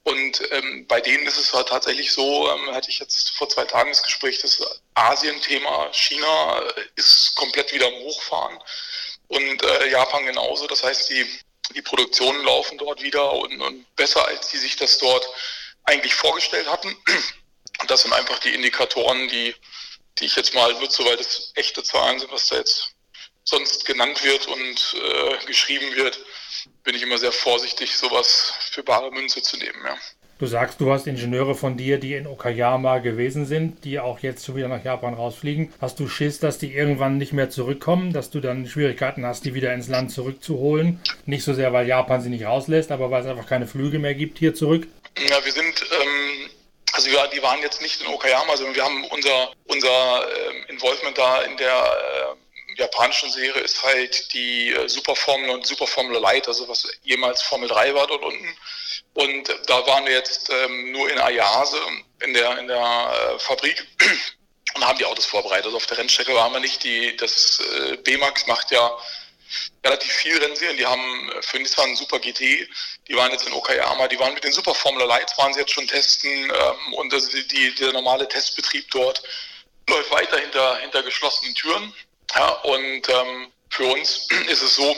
Und 0.04 0.42
ähm, 0.52 0.88
bei 0.88 1.02
denen 1.02 1.26
ist 1.28 1.38
es 1.38 1.54
halt 1.54 1.70
tatsächlich 1.70 2.12
so, 2.12 2.50
ähm, 2.52 2.74
hatte 2.74 2.90
ich 2.90 3.00
jetzt 3.00 3.32
vor 3.32 3.50
zwei 3.50 3.66
Tagen 3.66 3.90
das 3.90 4.04
Gespräch, 4.04 4.40
das 4.40 4.62
Asien-Thema 4.94 5.92
China 5.94 6.62
äh, 6.62 6.84
ist 6.96 7.36
komplett 7.36 7.72
wieder 7.74 7.88
am 7.88 7.94
Hochfahren 7.94 8.60
und 9.28 9.64
äh, 9.64 9.88
Japan 9.90 10.26
genauso. 10.26 10.68
Das 10.68 10.84
heißt, 10.84 11.10
die, 11.10 11.26
die 11.76 11.82
Produktionen 11.82 12.44
laufen 12.44 12.78
dort 12.78 13.02
wieder 13.02 13.32
und, 13.32 13.62
und 13.62 13.96
besser, 13.96 14.26
als 14.26 14.50
die 14.50 14.58
sich 14.58 14.76
das 14.76 14.98
dort 14.98 15.28
eigentlich 15.86 16.14
vorgestellt 16.14 16.70
hatten. 16.70 16.96
Und 17.82 17.90
das 17.90 18.02
sind 18.04 18.14
einfach 18.14 18.40
die 18.40 18.54
Indikatoren, 18.54 19.28
die 19.30 19.56
die 20.22 20.28
ich 20.28 20.36
jetzt 20.36 20.54
mal 20.54 20.72
nutze, 20.74 21.04
weil 21.04 21.18
das 21.18 21.52
echte 21.56 21.84
Zahlen 21.84 22.20
sind, 22.20 22.32
was 22.32 22.48
da 22.48 22.58
jetzt 22.58 22.96
sonst 23.44 23.86
genannt 23.86 24.24
wird 24.24 24.48
und 24.48 24.96
äh, 24.96 25.46
geschrieben 25.46 25.96
wird, 25.96 26.24
bin 26.84 26.96
ich 26.96 27.02
immer 27.02 27.18
sehr 27.18 27.32
vorsichtig, 27.32 27.98
sowas 27.98 28.54
für 28.72 28.84
bare 28.84 29.12
Münze 29.12 29.42
zu 29.42 29.58
nehmen. 29.58 29.80
Ja. 29.84 29.98
Du 30.38 30.48
sagst, 30.48 30.82
du 30.82 30.92
hast 30.92 31.06
Ingenieure 31.06 31.54
von 31.54 31.78
dir, 31.78 32.00
die 32.00 32.16
in 32.16 32.26
Okayama 32.26 32.98
gewesen 32.98 33.46
sind, 33.46 33.86
die 33.86 34.00
auch 34.00 34.20
jetzt 34.20 34.44
schon 34.44 34.56
wieder 34.56 34.68
nach 34.68 34.84
Japan 34.84 35.14
rausfliegen. 35.14 35.72
Hast 35.80 36.00
du 36.00 36.08
Schiss, 36.08 36.40
dass 36.40 36.58
die 36.58 36.74
irgendwann 36.74 37.20
nicht 37.20 37.32
mehr 37.32 37.52
zurückkommen, 37.52 38.12
dass 38.12 38.32
du 38.32 38.40
dann 38.40 38.68
Schwierigkeiten 38.68 39.24
hast, 39.24 39.46
die 39.46 39.54
wieder 39.54 39.72
ins 39.72 39.88
Land 39.88 40.12
zurückzuholen? 40.12 41.00
Nicht 41.28 41.44
so 41.44 41.54
sehr, 41.54 41.74
weil 41.74 41.88
Japan 41.88 42.22
sie 42.22 42.30
nicht 42.30 42.46
rauslässt, 42.46 42.92
aber 42.92 43.12
weil 43.12 43.22
es 43.22 43.28
einfach 43.28 43.48
keine 43.48 43.68
Flüge 43.68 44.00
mehr 44.00 44.16
gibt 44.16 44.40
hier 44.40 44.56
zurück? 44.56 44.88
Ja, 45.30 45.46
wir 45.46 45.52
sind 45.52 45.86
ähm, 45.92 46.50
also 47.02 47.12
wir, 47.12 47.28
die 47.30 47.42
waren 47.42 47.60
jetzt 47.62 47.82
nicht 47.82 48.00
in 48.02 48.08
Okayama, 48.08 48.56
sondern 48.56 48.76
wir 48.76 48.84
haben 48.84 49.04
unser, 49.06 49.52
unser 49.66 50.28
äh, 50.32 50.72
Involvement 50.72 51.18
da 51.18 51.42
in 51.42 51.58
der 51.58 51.74
äh, 51.74 52.80
japanischen 52.80 53.32
Serie 53.32 53.60
ist 53.64 53.84
halt 53.84 54.32
die 54.34 54.70
äh, 54.70 54.88
Superformel 54.88 55.50
und 55.50 55.66
Superformel 55.66 56.20
Light, 56.20 56.48
also 56.48 56.68
was 56.70 56.88
jemals 57.02 57.42
Formel 57.42 57.68
3 57.70 57.96
war 57.96 58.06
dort 58.06 58.22
unten. 58.22 58.56
Und 59.16 59.50
da 59.66 59.86
waren 59.88 60.06
wir 60.06 60.14
jetzt 60.14 60.52
ähm, 60.52 60.92
nur 60.92 61.10
in 61.10 61.18
Ayase, 61.18 61.80
in 62.20 62.36
der, 62.36 62.60
in 62.60 62.68
der 62.68 62.78
äh, 62.78 63.40
Fabrik 63.40 63.84
und 64.76 64.86
haben 64.86 65.00
die 65.00 65.06
Autos 65.06 65.26
vorbereitet. 65.26 65.66
Also 65.66 65.78
auf 65.78 65.88
der 65.88 65.98
Rennstrecke 65.98 66.36
waren 66.36 66.54
wir 66.54 66.60
nicht. 66.60 66.84
Die, 66.84 67.18
das 67.18 67.62
äh, 67.62 67.98
B-Max 67.98 68.46
macht 68.46 68.70
ja 68.70 68.96
relativ 69.84 70.12
viel 70.12 70.38
Rennserien. 70.38 70.78
Die 70.78 70.86
haben 70.86 71.32
äh, 71.32 71.42
für 71.42 71.60
Nissan 71.60 71.96
Super 71.96 72.20
GT, 72.20 72.68
die 73.08 73.16
waren 73.16 73.32
jetzt 73.32 73.48
in 73.48 73.54
Okayama, 73.54 74.08
die 74.08 74.20
waren 74.20 74.34
mit 74.34 74.44
den 74.44 74.52
Super 74.52 74.74
Formula 74.74 75.06
Lights, 75.06 75.38
waren 75.38 75.54
sie 75.54 75.60
jetzt 75.60 75.72
schon 75.72 75.88
testen 75.88 76.32
ähm, 76.32 76.94
und 76.94 77.14
also 77.14 77.30
die, 77.32 77.48
die, 77.48 77.76
der 77.76 77.94
normale 77.94 78.28
Testbetrieb 78.28 78.90
dort 78.92 79.22
läuft 79.90 80.12
weiter 80.12 80.38
hinter, 80.38 80.78
hinter 80.78 81.04
geschlossenen 81.04 81.56
Türen. 81.56 81.94
Ja, 82.36 82.50
und 82.50 83.10
ähm, 83.10 83.52
für 83.70 83.86
uns 83.86 84.28
ist 84.48 84.62
es 84.62 84.76
so, 84.76 84.96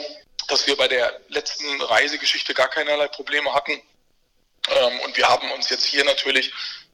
dass 0.48 0.66
wir 0.66 0.76
bei 0.76 0.88
der 0.88 1.20
letzten 1.28 1.80
Reisegeschichte 1.82 2.54
gar 2.54 2.68
keinerlei 2.68 3.08
Probleme 3.08 3.52
hatten. 3.52 3.72
Ähm, 3.72 5.00
und 5.00 5.16
wir 5.16 5.28
haben 5.28 5.50
uns 5.52 5.70
jetzt 5.70 5.84
hier 5.84 6.04
natürlich 6.04 6.52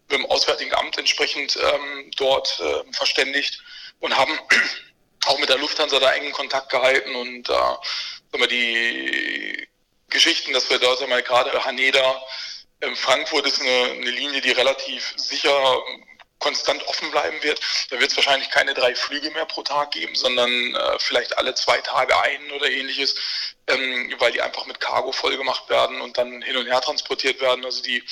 mit 0.09 0.19
dem 0.19 0.27
Auswärtigen 0.27 0.75
Amt 0.75 0.99
entsprechend 0.99 1.57
ähm, 1.57 2.11
dort 2.17 2.61
äh, 2.61 2.93
verständigt 2.93 3.63
und 4.01 4.17
haben 4.17 4.39
auch 5.27 5.39
mit 5.39 5.49
der 5.49 5.59
Lufthansa 5.59 5.99
da 5.99 6.13
engen 6.13 6.33
Kontakt 6.33 6.71
gehalten 6.71 7.15
und 7.15 7.49
da 7.49 7.81
äh, 8.33 8.47
die 8.49 9.69
Geschichten, 10.09 10.53
dass 10.53 10.69
wir 10.71 10.79
dort 10.79 11.03
einmal 11.03 11.23
gerade 11.23 11.65
Haneda, 11.65 12.23
ähm, 12.81 12.97
Frankfurt 12.97 13.47
ist 13.47 13.61
eine, 13.61 13.93
eine 13.93 14.11
Linie, 14.11 14.41
die 14.41 14.53
relativ 14.53 15.15
sicher 15.17 15.83
konstant 16.39 16.83
offen 16.89 17.11
bleiben 17.11 17.43
wird. 17.43 17.61
Da 17.91 18.01
wird 18.01 18.11
es 18.11 18.17
wahrscheinlich 18.17 18.51
keine 18.51 18.75
drei 18.75 18.95
Flüge 18.95 19.31
mehr 19.31 19.45
pro 19.45 19.63
Tag 19.63 19.93
geben, 19.93 20.15
sondern 20.15 20.51
äh, 20.75 20.99
vielleicht 20.99 21.37
alle 21.39 21.55
zwei 21.55 21.81
Tage 21.83 22.19
einen 22.19 22.51
oder 22.53 22.71
ähnliches, 22.71 23.15
ähm, 23.69 24.15
weil 24.19 24.33
die 24.33 24.41
einfach 24.41 24.67
mit 24.67 24.81
Cargo 24.81 25.13
voll 25.13 25.37
gemacht 25.37 25.69
werden 25.69 26.01
und 26.01 26.17
dann 26.17 26.43
hin 26.43 26.57
und 26.57 26.67
her 26.67 26.81
transportiert 26.81 27.41
werden. 27.41 27.65
Also 27.65 27.83
die 27.83 28.03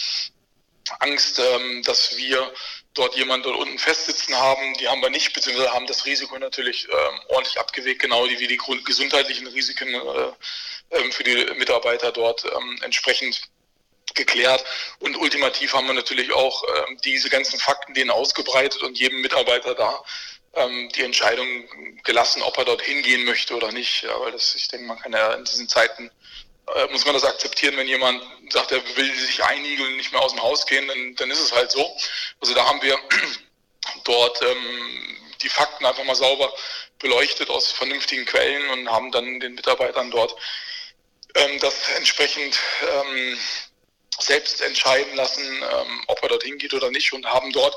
Angst, 1.01 1.39
ähm, 1.39 1.83
dass 1.85 2.17
wir 2.17 2.53
dort 2.99 3.15
jemanden 3.17 3.45
dort 3.45 3.57
unten 3.57 3.79
festsitzen 3.79 4.37
haben, 4.37 4.75
die 4.75 4.89
haben 4.89 5.01
wir 5.01 5.11
nicht, 5.11 5.33
beziehungsweise 5.33 5.73
haben 5.73 5.87
das 5.87 6.05
Risiko 6.05 6.39
natürlich 6.39 6.89
ähm, 6.91 7.21
ordentlich 7.29 7.59
abgewegt, 7.59 8.03
genau 8.03 8.27
wie 8.29 8.47
die 8.47 8.61
gesundheitlichen 8.85 9.47
Risiken 9.47 9.95
äh, 9.95 10.99
ähm, 10.99 11.13
für 11.13 11.23
die 11.23 11.47
Mitarbeiter 11.57 12.13
dort 12.13 12.45
ähm, 12.45 12.81
entsprechend 12.83 13.43
geklärt. 14.15 14.65
Und 14.99 15.17
ultimativ 15.17 15.73
haben 15.75 15.87
wir 15.87 15.95
natürlich 15.95 16.33
auch 16.33 16.65
ähm, 16.89 16.99
diese 17.05 17.31
ganzen 17.31 17.59
Fakten 17.59 17.95
denen 17.95 18.11
ausgebreitet 18.11 18.83
und 18.83 18.99
jedem 18.99 19.21
Mitarbeiter 19.21 19.75
da 19.75 20.03
ähm, 20.55 20.89
die 20.95 21.03
Entscheidung 21.03 21.47
gelassen, 22.05 22.43
ob 22.43 22.57
er 22.59 22.65
dort 22.65 22.83
hingehen 22.83 23.25
möchte 23.25 23.55
oder 23.55 23.71
nicht. 23.71 24.07
Weil 24.21 24.33
das, 24.33 24.55
ich 24.55 24.69
denke, 24.69 24.87
man 24.87 24.99
kann 24.99 25.13
ja 25.13 25.35
in 25.35 25.45
diesen 25.45 25.69
Zeiten 25.69 26.11
äh, 26.75 26.87
muss 26.93 27.05
man 27.05 27.15
das 27.15 27.25
akzeptieren, 27.25 27.77
wenn 27.77 27.89
jemand 27.89 28.23
sagt, 28.51 28.73
er 28.73 28.97
will 28.97 29.15
sich 29.15 29.43
einigeln, 29.45 29.97
nicht 29.97 30.13
mehr 30.13 30.23
aus 30.23 30.33
dem 30.33 30.43
Haus 30.43 30.67
gehen, 30.67 30.87
dann, 30.89 31.15
dann 31.17 31.31
ist 31.31 31.41
es 31.41 31.53
halt 31.53 31.71
so. 31.71 31.97
Also 32.41 32.55
da 32.55 32.67
haben 32.67 32.83
wir 32.83 32.99
dort 34.05 34.43
ähm, 34.43 35.17
die 35.43 35.49
Fakten 35.49 35.87
einfach 35.87 36.05
mal 36.05 36.15
sauber 36.15 36.53
beleuchtet 36.99 37.49
aus 37.51 37.71
vernünftigen 37.71 38.25
Quellen 38.25 38.69
und 38.71 38.91
haben 38.91 39.13
dann 39.13 39.41
den 39.41 39.55
Mitarbeitern 39.55 40.11
dort 40.11 40.35
ähm, 41.35 41.59
das 41.61 41.89
entsprechend 41.97 42.59
ähm, 42.83 43.39
selbst 44.19 44.61
entscheiden 44.61 45.15
lassen, 45.15 45.45
ähm, 45.45 46.05
ob 46.09 46.23
er 46.23 46.31
dorthin 46.31 46.59
geht 46.59 46.75
oder 46.75 46.91
nicht 46.91 47.13
und 47.13 47.25
haben 47.27 47.53
dort 47.53 47.77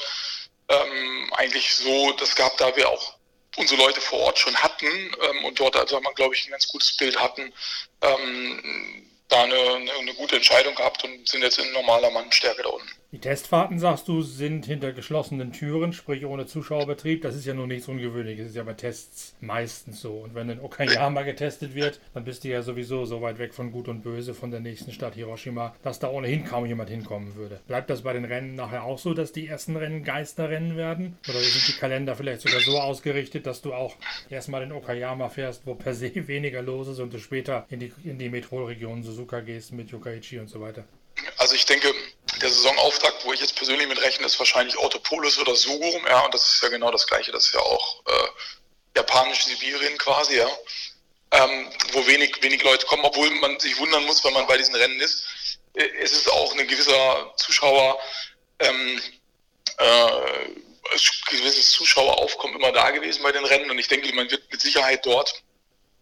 ähm, 0.70 1.34
eigentlich 1.36 1.76
so 1.76 2.12
das 2.14 2.36
gehabt, 2.36 2.60
da 2.60 2.76
wir 2.76 2.90
auch 2.90 3.16
unsere 3.58 3.82
Leute 3.82 4.02
vor 4.02 4.20
Ort 4.20 4.40
schon 4.40 4.56
hatten 4.56 4.86
ähm, 4.86 5.46
und 5.46 5.60
dort 5.60 5.76
also 5.76 6.00
man 6.00 6.14
glaube 6.16 6.36
ich 6.36 6.46
ein 6.48 6.52
ganz 6.52 6.68
gutes 6.68 6.96
Bild 6.96 7.20
hatten, 7.20 7.54
ähm, 8.02 9.08
da 9.28 9.44
eine, 9.44 9.92
eine, 10.00 10.14
gute 10.16 10.36
Entscheidung 10.36 10.76
gehabt 10.76 11.04
und 11.04 11.28
sind 11.28 11.42
jetzt 11.42 11.58
in 11.58 11.72
normaler 11.72 12.12
Mannstärke 12.12 12.64
da 12.64 12.70
unten. 12.70 13.01
Die 13.14 13.20
Testfahrten, 13.20 13.78
sagst 13.78 14.08
du, 14.08 14.22
sind 14.22 14.66
hinter 14.66 14.94
geschlossenen 14.94 15.52
Türen, 15.52 15.92
sprich 15.92 16.26
ohne 16.26 16.46
Zuschauerbetrieb. 16.46 17.22
Das 17.22 17.36
ist 17.36 17.46
ja 17.46 17.54
nun 17.54 17.68
nichts 17.68 17.90
Ungewöhnliches. 17.90 18.46
Das 18.46 18.50
ist 18.52 18.56
ja 18.56 18.64
bei 18.64 18.74
Tests 18.74 19.36
meistens 19.42 20.00
so. 20.00 20.14
Und 20.14 20.34
wenn 20.34 20.50
in 20.50 20.62
Okayama 20.62 21.24
getestet 21.24 21.76
wird, 21.76 22.00
dann 22.14 22.24
bist 22.24 22.46
du 22.46 22.48
ja 22.48 22.62
sowieso 22.62 23.04
so 23.04 23.22
weit 23.22 23.38
weg 23.38 23.54
von 23.54 23.74
Gut 23.74 23.90
und 23.90 24.02
Böse, 24.02 24.34
von 24.34 24.50
der 24.50 24.62
nächsten 24.62 24.94
Stadt 24.94 25.16
Hiroshima, 25.16 25.76
dass 25.84 26.00
da 26.00 26.10
ohnehin 26.10 26.46
kaum 26.46 26.66
jemand 26.66 26.90
hinkommen 26.90 27.36
würde. 27.36 27.60
Bleibt 27.68 27.90
das 27.90 28.04
bei 28.04 28.14
den 28.14 28.24
Rennen 28.24 28.56
nachher 28.56 28.86
auch 28.86 28.98
so, 28.98 29.14
dass 29.14 29.34
die 29.34 29.46
ersten 29.46 29.76
Rennen 29.76 30.06
Geisterrennen 30.06 30.78
werden? 30.78 31.18
Oder 31.28 31.40
sind 31.40 31.68
die 31.68 31.78
Kalender 31.78 32.16
vielleicht 32.16 32.40
sogar 32.40 32.62
so 32.62 32.80
ausgerichtet, 32.80 33.46
dass 33.46 33.62
du 33.62 33.74
auch 33.74 33.98
erstmal 34.30 34.64
in 34.64 34.72
Okayama 34.72 35.28
fährst, 35.28 35.64
wo 35.66 35.76
per 35.76 35.94
se 35.94 36.14
weniger 36.30 36.62
los 36.62 36.88
ist 36.88 37.00
und 37.00 37.14
du 37.14 37.20
später 37.20 37.66
in 37.70 37.82
die, 37.82 37.92
in 38.06 38.18
die 38.18 38.30
Metropolregion 38.30 39.04
Suzuka 39.04 39.42
gehst 39.42 39.74
mit 39.74 39.92
Yokkaichi 39.92 40.40
und 40.40 40.48
so 40.48 40.62
weiter? 40.62 40.86
Also 41.38 41.56
ich 41.56 41.66
denke, 41.66 41.88
der 42.40 42.50
Saisonauftakt, 42.50 43.26
wo 43.26 43.34
ich 43.34 43.42
jetzt 43.42 43.56
persönlich 43.56 43.88
mit 43.88 44.02
rechne, 44.02 44.26
ist 44.26 44.40
wahrscheinlich 44.40 44.78
Autopolis 44.78 45.38
oder 45.38 45.56
Sugurum, 45.56 46.06
ja, 46.08 46.22
und 46.22 46.34
das 46.34 46.48
ist 46.48 46.64
ja 46.64 46.70
genau 46.70 46.92
das 46.92 47.06
gleiche, 47.08 47.32
das 47.32 47.48
ist 47.48 47.54
ja 47.54 47.60
auch 47.60 48.02
äh, 48.06 48.28
japanisch 48.96 49.46
Sibirien 49.46 49.98
quasi, 49.98 50.38
ja. 50.38 50.50
Ähm, 51.34 51.72
wo 51.94 52.06
wenig, 52.08 52.42
wenig 52.42 52.62
Leute 52.62 52.86
kommen, 52.86 53.06
obwohl 53.06 53.30
man 53.32 53.58
sich 53.60 53.78
wundern 53.78 54.04
muss, 54.04 54.22
wenn 54.24 54.34
man 54.34 54.48
bei 54.48 54.58
diesen 54.58 54.76
Rennen 54.76 55.00
ist. 55.00 55.24
Äh, 55.76 55.88
es 56.02 56.12
ist 56.12 56.30
auch 56.30 56.54
ein 56.54 56.68
gewisser 56.68 57.34
Zuschauer, 57.38 58.00
ähm, 58.60 59.02
äh, 59.78 60.50
gewisses 61.30 61.72
Zuschaueraufkommen 61.72 62.58
immer 62.58 62.72
da 62.74 62.92
gewesen 62.92 63.24
bei 63.24 63.32
den 63.32 63.46
Rennen 63.46 63.72
und 63.72 63.80
ich 63.80 63.88
denke, 63.88 64.14
man 64.14 64.30
wird 64.30 64.52
mit 64.52 64.62
Sicherheit 64.62 65.06
dort 65.06 65.42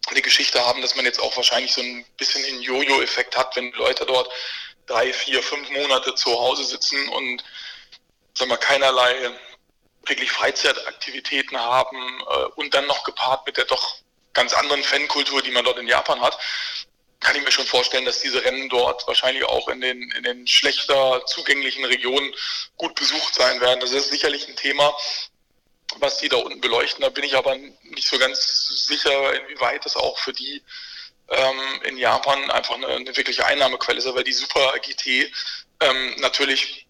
eine 0.08 0.22
Geschichte 0.22 0.66
haben, 0.66 0.82
dass 0.82 0.96
man 0.96 1.06
jetzt 1.06 1.20
auch 1.20 1.36
wahrscheinlich 1.36 1.74
so 1.74 1.82
ein 1.82 2.06
bisschen 2.18 2.44
den 2.44 2.62
Jojo-Effekt 2.62 3.38
hat, 3.38 3.56
wenn 3.56 3.72
Leute 3.74 4.06
dort 4.06 4.30
drei, 4.90 5.14
vier, 5.14 5.42
fünf 5.42 5.70
Monate 5.70 6.16
zu 6.16 6.32
Hause 6.32 6.64
sitzen 6.64 7.08
und 7.10 7.44
sagen 8.34 8.52
wir, 8.52 8.58
keinerlei 8.58 9.32
wirklich 10.06 10.32
Freizeitaktivitäten 10.32 11.58
haben 11.58 11.98
äh, 12.22 12.46
und 12.56 12.74
dann 12.74 12.88
noch 12.88 13.04
gepaart 13.04 13.46
mit 13.46 13.58
der 13.58 13.66
doch 13.66 13.98
ganz 14.34 14.54
anderen 14.54 14.84
Fankultur, 14.84 15.42
die 15.42 15.52
man 15.52 15.66
dort 15.66 15.78
in 15.80 15.88
Japan 15.88 16.22
hat, 16.22 16.38
kann 17.20 17.36
ich 17.36 17.44
mir 17.44 17.52
schon 17.52 17.66
vorstellen, 17.66 18.06
dass 18.06 18.22
diese 18.22 18.44
Rennen 18.44 18.70
dort 18.70 19.06
wahrscheinlich 19.08 19.44
auch 19.44 19.68
in 19.68 19.82
den, 19.82 20.10
in 20.12 20.24
den 20.24 20.48
schlechter 20.48 21.26
zugänglichen 21.26 21.84
Regionen 21.84 22.34
gut 22.78 22.96
besucht 22.96 23.36
sein 23.36 23.60
werden. 23.60 23.82
Das 23.82 23.92
ist 23.92 24.10
sicherlich 24.10 24.48
ein 24.48 24.56
Thema, 24.56 24.96
was 25.98 26.20
die 26.20 26.30
da 26.30 26.38
unten 26.38 26.62
beleuchten. 26.62 27.02
Da 27.02 27.10
bin 27.10 27.26
ich 27.26 27.36
aber 27.36 27.56
nicht 27.56 28.08
so 28.08 28.18
ganz 28.18 28.86
sicher, 28.88 29.34
inwieweit 29.42 29.86
das 29.86 29.98
auch 29.98 30.18
für 30.18 30.32
die 30.32 30.64
ähm, 31.32 31.82
in 31.84 31.98
Japan 31.98 32.50
einfach 32.52 32.76
eine, 32.76 32.88
eine, 32.88 33.16
wirkliche 33.16 33.46
Einnahmequelle 33.46 33.98
ist, 33.98 34.14
weil 34.14 34.24
die 34.24 34.34
Super 34.34 34.74
GT 34.80 35.32
ähm, 35.82 36.16
natürlich 36.20 36.88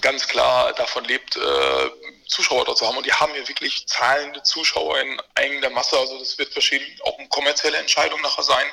ganz 0.00 0.26
klar 0.26 0.72
davon 0.74 1.04
lebt, 1.04 1.36
äh, 1.36 1.90
Zuschauer 2.26 2.64
dort 2.64 2.78
zu 2.78 2.86
haben. 2.86 2.96
Und 2.96 3.06
die 3.06 3.12
haben 3.12 3.32
hier 3.34 3.46
wirklich 3.48 3.86
zahlende 3.86 4.42
Zuschauer 4.42 5.00
in 5.00 5.20
eigener 5.34 5.70
Masse. 5.70 5.98
Also 5.98 6.18
das 6.18 6.38
wird 6.38 6.54
wahrscheinlich 6.54 7.02
auch 7.04 7.18
eine 7.18 7.28
kommerzielle 7.28 7.76
Entscheidung 7.76 8.20
nachher 8.22 8.42
sein. 8.42 8.66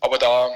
Aber 0.00 0.18
da 0.18 0.50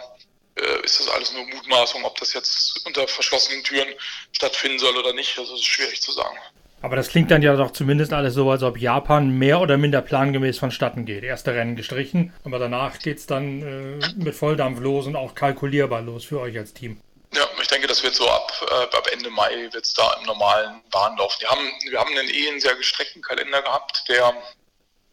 äh, 0.57 0.85
ist 0.85 1.01
das 1.01 1.09
alles 1.09 1.33
nur 1.33 1.47
Mutmaßung, 1.47 2.05
ob 2.05 2.19
das 2.19 2.35
jetzt 2.35 2.85
unter 2.87 3.09
verschlossenen 3.09 3.65
Türen 3.65 3.95
stattfinden 4.33 4.79
soll 4.79 4.97
oder 4.97 5.13
nicht. 5.13 5.39
Also 5.39 5.53
das 5.53 5.61
ist 5.61 5.67
schwierig 5.67 6.03
zu 6.03 6.13
sagen. 6.13 6.39
Aber 6.85 6.97
das 6.97 7.09
klingt 7.09 7.31
dann 7.31 7.41
ja 7.41 7.57
doch 7.57 7.71
zumindest 7.71 8.13
alles 8.13 8.35
so, 8.35 8.51
als 8.51 8.63
ob 8.63 8.77
Japan 8.77 9.31
mehr 9.31 9.59
oder 9.59 9.79
minder 9.79 10.03
plangemäß 10.03 10.59
vonstatten 10.59 11.07
geht. 11.07 11.25
Erste 11.25 11.55
Rennen 11.55 11.77
gestrichen, 11.77 12.35
aber 12.45 12.59
danach 12.59 12.99
geht 12.99 13.17
es 13.17 13.27
dann 13.27 13.63
äh, 14.03 14.09
mit 14.17 14.35
Volldampf 14.35 14.81
los 14.81 15.07
und 15.07 15.17
auch 15.17 15.35
kalkulierbar 15.35 16.03
los 16.03 16.27
für 16.27 16.41
euch 16.41 16.59
als 16.59 16.75
Team. 16.75 17.01
Ja, 17.33 17.49
ich 17.59 17.69
denke, 17.69 17.87
das 17.87 18.03
wird 18.03 18.15
so 18.15 18.29
ab, 18.29 18.53
äh, 18.71 18.97
ab 18.97 19.09
Ende 19.11 19.31
Mai 19.31 19.71
wird 19.73 19.83
es 19.83 19.95
da 19.95 20.13
im 20.21 20.27
normalen 20.27 20.83
Bahnlauf. 20.91 21.35
Wir 21.41 21.49
haben, 21.49 21.67
wir 21.89 21.99
haben 21.99 22.11
einen 22.11 22.29
eh 22.29 22.51
einen 22.51 22.61
sehr 22.61 22.75
gestreckten 22.75 23.23
Kalender 23.23 23.63
gehabt, 23.63 24.05
der, 24.11 24.35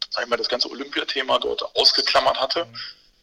sag 0.09 0.25
ich 0.25 0.29
mal, 0.29 0.35
das 0.35 0.49
ganze 0.49 0.69
Olympiathema 0.69 1.39
dort 1.39 1.63
ausgeklammert 1.77 2.37
hatte. 2.37 2.67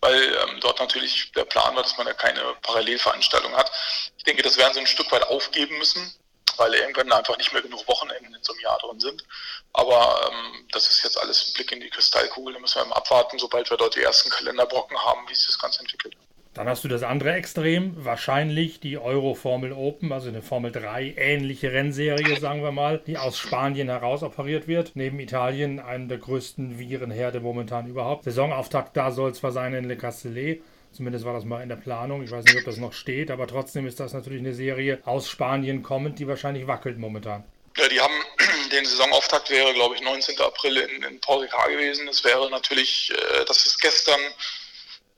Weil 0.00 0.22
ähm, 0.22 0.60
dort 0.62 0.80
natürlich 0.80 1.32
der 1.32 1.44
Plan 1.44 1.76
war, 1.76 1.82
dass 1.82 1.98
man 1.98 2.06
da 2.06 2.14
keine 2.14 2.40
Parallelveranstaltung 2.62 3.52
hat. 3.54 3.70
Ich 4.16 4.24
denke, 4.24 4.42
das 4.42 4.56
werden 4.56 4.72
sie 4.72 4.80
ein 4.80 4.86
Stück 4.86 5.12
weit 5.12 5.24
aufgeben 5.24 5.76
müssen, 5.76 6.14
weil 6.58 6.74
irgendwann 6.74 7.12
einfach 7.12 7.36
nicht 7.38 7.52
mehr 7.52 7.62
genug 7.62 7.86
Wochenenden 7.88 8.34
in 8.34 8.42
so 8.42 8.52
einem 8.52 8.62
Jahr 8.62 8.78
drin 8.78 9.00
sind. 9.00 9.24
Aber 9.72 10.28
ähm, 10.28 10.66
das 10.72 10.88
ist 10.90 11.02
jetzt 11.04 11.20
alles 11.20 11.48
ein 11.48 11.54
Blick 11.54 11.72
in 11.72 11.80
die 11.80 11.90
Kristallkugel. 11.90 12.54
Da 12.54 12.60
müssen 12.60 12.76
wir 12.76 12.82
eben 12.82 12.92
abwarten, 12.92 13.38
sobald 13.38 13.70
wir 13.70 13.76
dort 13.76 13.96
die 13.96 14.02
ersten 14.02 14.30
Kalenderbrocken 14.30 14.98
haben, 14.98 15.28
wie 15.28 15.34
sich 15.34 15.46
das 15.46 15.58
Ganze 15.58 15.80
entwickelt. 15.80 16.16
Dann 16.58 16.68
hast 16.68 16.82
du 16.82 16.88
das 16.88 17.04
andere 17.04 17.34
Extrem, 17.34 18.04
wahrscheinlich 18.04 18.80
die 18.80 18.98
Euro 18.98 19.34
Formel 19.34 19.72
Open, 19.72 20.12
also 20.12 20.26
eine 20.26 20.42
Formel 20.42 20.72
3 20.72 21.14
ähnliche 21.16 21.72
Rennserie, 21.72 22.40
sagen 22.40 22.64
wir 22.64 22.72
mal, 22.72 22.98
die 22.98 23.16
aus 23.16 23.38
Spanien 23.38 23.88
heraus 23.88 24.24
operiert 24.24 24.66
wird. 24.66 24.92
Neben 24.94 25.20
Italien 25.20 25.78
eine 25.78 26.08
der 26.08 26.18
größten 26.18 26.80
Virenherde 26.80 27.38
momentan 27.38 27.86
überhaupt. 27.86 28.24
Saisonauftakt 28.24 28.96
da 28.96 29.12
soll 29.12 29.36
zwar 29.36 29.52
sein 29.52 29.72
in 29.72 29.84
Le 29.84 29.96
Castellet, 29.96 30.62
Zumindest 30.92 31.24
war 31.24 31.32
das 31.32 31.44
mal 31.44 31.62
in 31.62 31.68
der 31.68 31.76
Planung. 31.76 32.22
Ich 32.22 32.30
weiß 32.30 32.44
nicht, 32.44 32.56
ob 32.56 32.64
das 32.64 32.78
noch 32.78 32.92
steht, 32.92 33.30
aber 33.30 33.46
trotzdem 33.46 33.86
ist 33.86 34.00
das 34.00 34.12
natürlich 34.12 34.40
eine 34.40 34.54
Serie 34.54 35.00
aus 35.04 35.28
Spanien 35.28 35.82
kommend, 35.82 36.18
die 36.18 36.26
wahrscheinlich 36.26 36.66
wackelt 36.66 36.98
momentan. 36.98 37.44
Ja, 37.76 37.88
die 37.88 38.00
haben 38.00 38.24
den 38.72 38.84
Saisonauftakt 38.84 39.50
wäre, 39.50 39.72
glaube 39.74 39.94
ich, 39.94 40.00
19. 40.00 40.40
April 40.40 40.78
in, 40.78 41.02
in 41.02 41.20
Ricard 41.28 41.68
gewesen. 41.68 42.06
Das 42.06 42.24
wäre 42.24 42.50
natürlich, 42.50 43.12
äh, 43.12 43.44
das 43.44 43.66
ist 43.66 43.80
gestern 43.80 44.20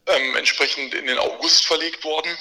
ähm, 0.07 0.37
entsprechend 0.37 0.95
in 0.95 1.07
den 1.07 1.19
August 1.19 1.67
verlegt 1.67 2.05
worden. 2.05 2.37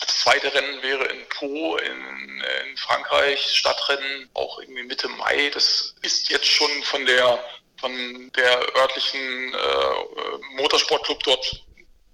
Das 0.00 0.20
zweite 0.20 0.52
Rennen 0.52 0.82
wäre 0.82 1.04
in 1.06 1.26
Po 1.28 1.76
in, 1.76 2.42
in 2.68 2.76
Frankreich, 2.76 3.40
Stadtrennen 3.40 4.28
auch 4.34 4.58
irgendwie 4.58 4.82
Mitte 4.82 5.08
Mai. 5.08 5.50
Das 5.54 5.94
ist 6.02 6.28
jetzt 6.30 6.46
schon 6.46 6.70
von 6.82 7.06
der 7.06 7.38
von 7.78 8.32
der 8.34 8.76
örtlichen 8.76 9.54
äh, 9.54 10.56
Motorsportclub 10.56 11.22
dort 11.24 11.65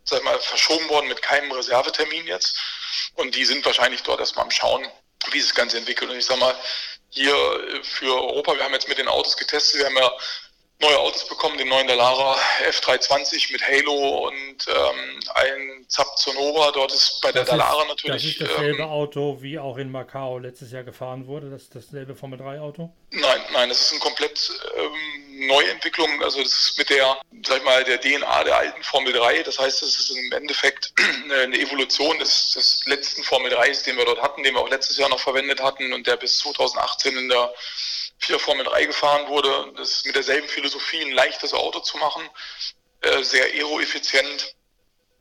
sag 0.04 0.22
mal, 0.24 0.38
verschoben 0.40 0.88
worden 0.88 1.08
mit 1.08 1.22
keinem 1.22 1.52
Reservetermin 1.52 2.26
jetzt. 2.26 2.58
Und 3.14 3.34
die 3.34 3.44
sind 3.44 3.64
wahrscheinlich 3.64 4.02
dort 4.02 4.20
erstmal 4.20 4.44
am 4.44 4.50
Schauen, 4.50 4.86
wie 5.30 5.40
sich 5.40 5.50
das 5.50 5.56
Ganze 5.56 5.78
entwickelt. 5.78 6.10
Und 6.10 6.16
ich 6.16 6.24
sag 6.24 6.38
mal, 6.38 6.54
hier 7.10 7.34
für 7.82 8.14
Europa, 8.14 8.56
wir 8.56 8.64
haben 8.64 8.72
jetzt 8.72 8.88
mit 8.88 8.98
den 8.98 9.08
Autos 9.08 9.36
getestet, 9.36 9.80
wir 9.80 9.86
haben 9.86 9.96
ja 9.96 10.10
neue 10.82 10.98
Autos 10.98 11.26
bekommen, 11.28 11.56
den 11.56 11.68
neuen 11.68 11.86
Dallara 11.86 12.36
F320 12.68 13.52
mit 13.52 13.62
Halo 13.62 14.26
und 14.26 14.66
ähm, 14.66 15.20
ein 15.34 15.86
Zap 15.88 16.18
Sonova. 16.18 16.72
Dort 16.72 16.92
ist 16.92 17.20
bei 17.22 17.30
der 17.32 17.42
das 17.42 17.50
Dallara 17.50 17.82
ist, 17.82 17.88
natürlich. 17.88 18.22
Das 18.22 18.32
ist 18.32 18.40
dasselbe 18.40 18.82
ähm, 18.82 18.88
Auto, 18.88 19.38
wie 19.40 19.58
auch 19.58 19.76
in 19.76 19.90
Macau 19.90 20.38
letztes 20.38 20.72
Jahr 20.72 20.82
gefahren 20.82 21.26
wurde, 21.26 21.50
das 21.50 21.62
ist 21.62 21.74
dasselbe 21.74 22.16
Formel 22.16 22.38
3 22.38 22.60
Auto? 22.60 22.92
Nein, 23.10 23.40
nein, 23.52 23.68
das 23.68 23.80
ist 23.80 23.92
eine 23.92 24.00
komplett 24.00 24.50
ähm, 24.76 25.21
Neuentwicklung. 25.32 26.22
Also 26.22 26.42
das 26.42 26.52
ist 26.52 26.78
mit 26.78 26.90
der, 26.90 27.20
sag 27.44 27.58
ich 27.58 27.64
mal, 27.64 27.84
der 27.84 28.00
DNA 28.00 28.44
der 28.44 28.56
alten 28.56 28.82
Formel 28.82 29.12
3. 29.12 29.42
Das 29.42 29.58
heißt, 29.58 29.82
es 29.82 30.00
ist 30.00 30.10
im 30.10 30.32
Endeffekt 30.32 30.92
eine 31.30 31.58
Evolution 31.58 32.18
des, 32.18 32.52
des 32.52 32.82
letzten 32.86 33.22
Formel 33.24 33.50
3, 33.50 33.70
den 33.86 33.96
wir 33.96 34.04
dort 34.04 34.22
hatten, 34.22 34.42
den 34.42 34.54
wir 34.54 34.60
auch 34.60 34.70
letztes 34.70 34.96
Jahr 34.96 35.08
noch 35.08 35.20
verwendet 35.20 35.62
hatten 35.62 35.92
und 35.92 36.06
der 36.06 36.16
bis 36.16 36.38
2018 36.38 37.16
in 37.16 37.28
der 37.28 37.52
vier 38.18 38.38
Formel 38.38 38.64
3 38.64 38.84
gefahren 38.84 39.28
wurde. 39.28 39.72
Das 39.76 39.90
ist 39.90 40.06
mit 40.06 40.14
derselben 40.14 40.48
Philosophie, 40.48 41.02
ein 41.02 41.12
leichtes 41.12 41.52
Auto 41.54 41.80
zu 41.80 41.96
machen, 41.98 42.22
äh, 43.00 43.22
sehr 43.22 43.44
aeroeffizient. 43.44 44.54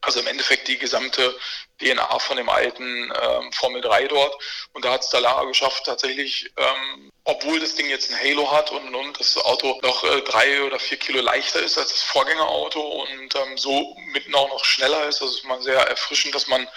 Also 0.01 0.19
im 0.19 0.27
Endeffekt 0.27 0.67
die 0.67 0.77
gesamte 0.77 1.37
DNA 1.79 2.19
von 2.19 2.37
dem 2.37 2.49
alten 2.49 3.11
ähm, 3.21 3.51
Formel 3.53 3.81
3 3.81 4.07
dort. 4.07 4.35
Und 4.73 4.83
da 4.83 4.93
hat 4.93 5.01
es 5.01 5.09
Dallara 5.09 5.45
geschafft, 5.45 5.85
tatsächlich, 5.85 6.51
ähm, 6.57 7.11
obwohl 7.23 7.59
das 7.59 7.75
Ding 7.75 7.89
jetzt 7.89 8.11
ein 8.11 8.19
Halo 8.19 8.51
hat 8.51 8.71
und, 8.71 8.93
und 8.95 9.19
das 9.19 9.37
Auto 9.37 9.79
noch 9.81 10.03
äh, 10.03 10.21
drei 10.21 10.63
oder 10.63 10.79
vier 10.79 10.97
Kilo 10.97 11.21
leichter 11.21 11.59
ist 11.59 11.77
als 11.77 11.89
das 11.89 12.03
Vorgängerauto 12.03 12.79
und 12.81 13.35
ähm, 13.35 13.57
so 13.57 13.95
mitten 14.07 14.33
auch 14.35 14.49
noch 14.49 14.65
schneller 14.65 15.07
ist. 15.07 15.21
Also 15.21 15.35
ist 15.35 15.45
mal 15.45 15.61
sehr 15.61 15.79
erfrischend, 15.79 16.33
dass 16.33 16.47
man 16.47 16.67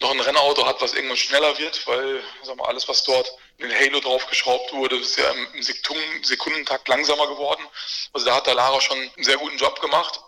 noch 0.00 0.10
ein 0.10 0.20
Rennauto 0.20 0.66
hat, 0.66 0.80
was 0.82 0.92
irgendwann 0.92 1.16
schneller 1.16 1.56
wird, 1.58 1.86
weil 1.86 2.22
sag 2.42 2.56
mal, 2.56 2.66
alles, 2.66 2.86
was 2.88 3.02
dort 3.04 3.30
in 3.58 3.68
den 3.68 3.78
Halo 3.78 4.00
draufgeschraubt 4.00 4.72
wurde, 4.72 4.96
ist 4.96 5.16
ja 5.16 5.30
im 5.30 5.62
Sekundentakt 5.62 6.86
langsamer 6.88 7.26
geworden. 7.28 7.64
Also 8.12 8.26
da 8.26 8.36
hat 8.36 8.46
der 8.46 8.54
Lara 8.54 8.80
schon 8.80 8.98
einen 8.98 9.24
sehr 9.24 9.38
guten 9.38 9.56
Job 9.56 9.80
gemacht. 9.80 10.20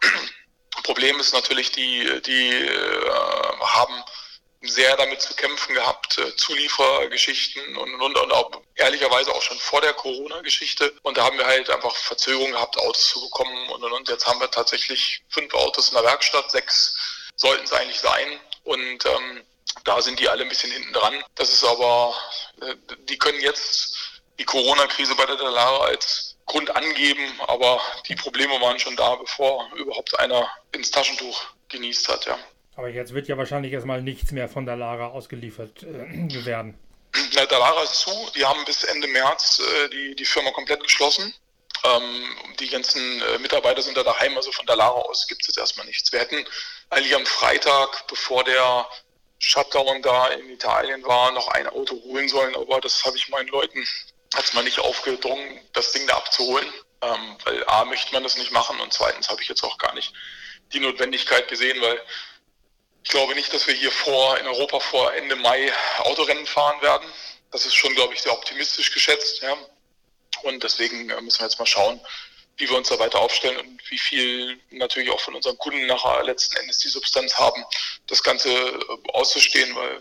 Problem 0.83 1.19
ist 1.21 1.33
natürlich, 1.33 1.73
die, 1.73 2.23
die 2.23 2.51
äh, 2.51 3.11
haben 3.61 4.05
sehr 4.63 4.97
damit 4.97 5.23
zu 5.23 5.35
kämpfen 5.35 5.75
gehabt, 5.75 6.19
äh, 6.19 6.35
Zuliefergeschichten 6.37 7.77
und, 7.77 8.01
und, 8.01 8.17
und 8.17 8.33
auch 8.33 8.51
ehrlicherweise 8.75 9.33
auch 9.33 9.43
schon 9.43 9.59
vor 9.59 9.81
der 9.81 9.93
Corona-Geschichte. 9.93 10.93
Und 11.03 11.17
da 11.17 11.25
haben 11.25 11.39
wir 11.39 11.47
halt 11.47 11.71
einfach 11.71 11.95
Verzögerungen 11.95 12.53
gehabt, 12.53 12.77
Autos 12.79 13.09
zu 13.09 13.21
bekommen 13.21 13.71
und, 13.71 13.85
und, 13.85 13.93
und. 13.93 14.09
Jetzt 14.09 14.27
haben 14.27 14.41
wir 14.41 14.51
tatsächlich 14.51 15.23
fünf 15.29 15.55
Autos 15.55 15.89
in 15.89 15.95
der 15.95 16.05
Werkstatt, 16.05 16.51
sechs 16.51 16.97
sollten 17.37 17.65
es 17.65 17.73
eigentlich 17.73 18.01
sein. 18.01 18.41
Und 18.65 19.07
ähm, 19.07 19.45
da 19.85 20.03
sind 20.03 20.19
die 20.19 20.29
alle 20.29 20.43
ein 20.43 20.49
bisschen 20.49 20.73
hinten 20.73 20.93
dran. 20.93 21.23
Das 21.37 21.53
ist 21.53 21.65
aber, 21.65 22.15
äh, 22.61 22.75
die 23.09 23.19
können 23.19 23.41
jetzt 23.41 23.97
die 24.39 24.45
Corona-Krise 24.45 25.15
bei 25.15 25.27
der 25.27 25.37
Dallara 25.37 25.85
als 25.87 26.37
Grund 26.49 26.75
angeben, 26.75 27.23
aber 27.47 27.81
die 28.09 28.17
Probleme 28.17 28.61
waren 28.61 28.79
schon 28.79 28.97
da, 28.97 29.15
bevor 29.15 29.71
überhaupt 29.77 30.19
einer 30.19 30.49
ins 30.73 30.91
Taschentuch 30.91 31.45
genießt 31.69 32.09
hat, 32.09 32.27
ja. 32.27 32.39
Aber 32.77 32.89
jetzt 32.89 33.13
wird 33.13 33.29
ja 33.29 33.37
wahrscheinlich 33.37 33.73
erstmal 33.73 34.03
nichts 34.03 34.33
mehr 34.33 34.49
von 34.49 34.65
Dallara 34.65 35.09
ausgeliefert 35.09 35.83
äh, 35.83 36.45
werden. 36.45 36.79
Na, 37.35 37.47
Dallara 37.47 37.83
ist 37.83 38.01
zu. 38.01 38.11
Die 38.35 38.45
haben 38.45 38.65
bis 38.65 38.85
Ende 38.85 39.09
März 39.09 39.61
äh, 39.61 39.89
die, 39.91 40.15
die 40.15 40.25
Firma 40.25 40.51
komplett 40.53 40.83
geschlossen. 40.83 41.35
Ähm, 41.85 42.37
die 42.59 42.69
ganzen 42.69 43.01
äh, 43.21 43.39
Mitarbeiter 43.39 43.83
sind 43.83 43.97
da 43.97 44.03
daheim, 44.03 44.37
also 44.37 44.51
von 44.53 44.67
Dallara 44.67 45.01
aus 45.01 45.27
gibt 45.27 45.43
es 45.43 45.49
jetzt 45.49 45.59
erstmal 45.59 45.87
nichts. 45.87 46.13
Wir 46.13 46.21
hätten 46.21 46.45
eigentlich 46.91 47.15
am 47.15 47.27
Freitag, 47.27 48.07
bevor 48.09 48.45
der 48.45 48.87
Shutdown 49.39 50.03
da 50.03 50.29
in 50.29 50.51
Italien 50.51 51.05
war, 51.05 51.31
noch 51.33 51.49
ein 51.49 51.69
Auto 51.69 52.01
holen 52.03 52.29
sollen, 52.29 52.57
aber 52.57 52.81
das 52.81 53.05
habe 53.05 53.17
ich 53.17 53.29
meinen 53.29 53.49
Leuten, 53.49 53.87
hat 54.35 54.45
es 54.45 54.53
mal 54.53 54.65
nicht 54.65 54.79
aufgedrungen, 54.79 55.61
das 55.73 55.93
Ding 55.93 56.07
da 56.07 56.17
abzuholen, 56.17 56.67
ähm, 57.03 57.39
weil 57.45 57.65
A, 57.67 57.85
möchte 57.85 58.13
man 58.13 58.23
das 58.23 58.37
nicht 58.37 58.53
machen 58.53 58.79
und 58.81 58.93
zweitens 58.93 59.29
habe 59.29 59.43
ich 59.43 59.49
jetzt 59.49 59.65
auch 59.65 59.79
gar 59.79 59.95
nicht 59.95 60.13
die 60.73 60.81
Notwendigkeit 60.81 61.49
gesehen, 61.49 61.81
weil 61.81 62.01
ich 63.05 63.11
glaube 63.11 63.35
nicht, 63.35 63.53
dass 63.55 63.67
wir 63.67 63.75
hier 63.75 63.91
vor, 63.91 64.39
in 64.39 64.47
Europa 64.47 64.81
vor 64.81 65.15
Ende 65.15 65.37
Mai 65.37 65.73
Autorennen 66.01 66.47
fahren 66.47 66.81
werden. 66.83 67.09
Das 67.51 67.65
ist 67.65 67.75
schon, 67.75 67.95
glaube 67.95 68.13
ich, 68.13 68.21
sehr 68.21 68.33
optimistisch 68.33 68.93
geschätzt. 68.93 69.41
Ja. 69.41 69.57
Und 70.43 70.63
deswegen 70.63 71.09
äh, 71.09 71.21
müssen 71.21 71.41
wir 71.41 71.47
jetzt 71.47 71.59
mal 71.59 71.67
schauen, 71.67 72.01
wie 72.59 72.69
wir 72.69 72.77
uns 72.77 72.89
da 72.89 72.99
weiter 72.99 73.21
aufstellen 73.21 73.57
und 73.57 73.91
wie 73.91 73.99
viel 73.99 74.61
natürlich 74.71 75.11
auch 75.11 75.21
von 75.21 75.35
unseren 75.35 75.57
Kunden 75.59 75.87
nachher 75.87 76.25
letzten 76.25 76.57
Endes 76.57 76.79
die 76.79 76.89
Substanz 76.89 77.39
haben, 77.39 77.65
das 78.09 78.23
Ganze 78.23 78.51
äh, 78.51 79.11
auszustehen, 79.13 79.75
weil 79.75 80.01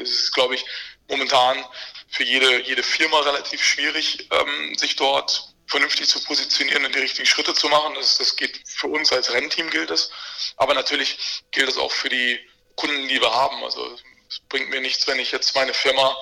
es 0.00 0.10
ist, 0.10 0.32
glaube 0.32 0.54
ich, 0.54 0.64
momentan 1.08 1.64
für 2.08 2.24
jede, 2.24 2.62
jede 2.62 2.82
Firma 2.82 3.20
relativ 3.20 3.62
schwierig, 3.62 4.28
ähm, 4.30 4.74
sich 4.76 4.96
dort 4.96 5.52
vernünftig 5.66 6.08
zu 6.08 6.22
positionieren 6.24 6.84
und 6.84 6.94
die 6.94 7.00
richtigen 7.00 7.26
Schritte 7.26 7.54
zu 7.54 7.68
machen. 7.68 7.94
Das, 7.94 8.18
das 8.18 8.36
geht 8.36 8.60
für 8.66 8.88
uns 8.88 9.12
als 9.12 9.32
Rennteam 9.32 9.70
gilt 9.70 9.90
es. 9.90 10.10
Aber 10.56 10.74
natürlich 10.74 11.18
gilt 11.50 11.68
es 11.68 11.78
auch 11.78 11.90
für 11.90 12.08
die 12.08 12.38
Kunden, 12.76 13.08
die 13.08 13.20
wir 13.20 13.32
haben. 13.32 13.62
Also 13.64 13.98
es 14.32 14.40
bringt 14.48 14.70
mir 14.70 14.80
nichts, 14.80 15.06
wenn 15.06 15.18
ich 15.18 15.30
jetzt 15.30 15.54
meine 15.54 15.74
Firma 15.74 16.16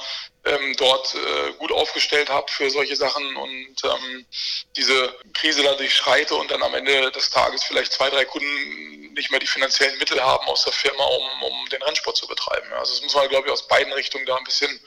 ähm, 0.45 0.75
dort 0.77 1.15
äh, 1.15 1.53
gut 1.53 1.71
aufgestellt 1.71 2.29
habe 2.29 2.51
für 2.51 2.69
solche 2.71 2.97
Sachen 2.97 3.37
und 3.37 3.77
ähm, 3.85 4.27
diese 4.75 5.15
Krise 5.33 5.63
da 5.63 5.75
durchschreite 5.75 6.35
und 6.35 6.51
dann 6.51 6.63
am 6.63 6.75
Ende 6.75 7.11
des 7.13 7.31
Tages 7.31 7.63
vielleicht 7.63 7.93
zwei, 7.93 8.11
drei 8.11 8.25
Kunden 8.25 9.13
nicht 9.13 9.31
mehr 9.31 9.39
die 9.39 9.47
finanziellen 9.47 9.99
Mittel 9.99 10.21
haben 10.21 10.47
aus 10.47 10.65
der 10.65 10.73
Firma, 10.73 11.05
um, 11.05 11.43
um 11.43 11.69
den 11.69 11.83
Rennsport 11.83 12.17
zu 12.17 12.27
betreiben. 12.27 12.73
Also 12.73 12.95
das 12.95 13.03
muss 13.03 13.15
man, 13.15 13.29
glaube 13.29 13.47
ich, 13.47 13.53
aus 13.53 13.69
beiden 13.69 13.93
Richtungen 13.93 14.27
da 14.27 14.37
ein 14.37 14.45
bisschen 14.45 14.81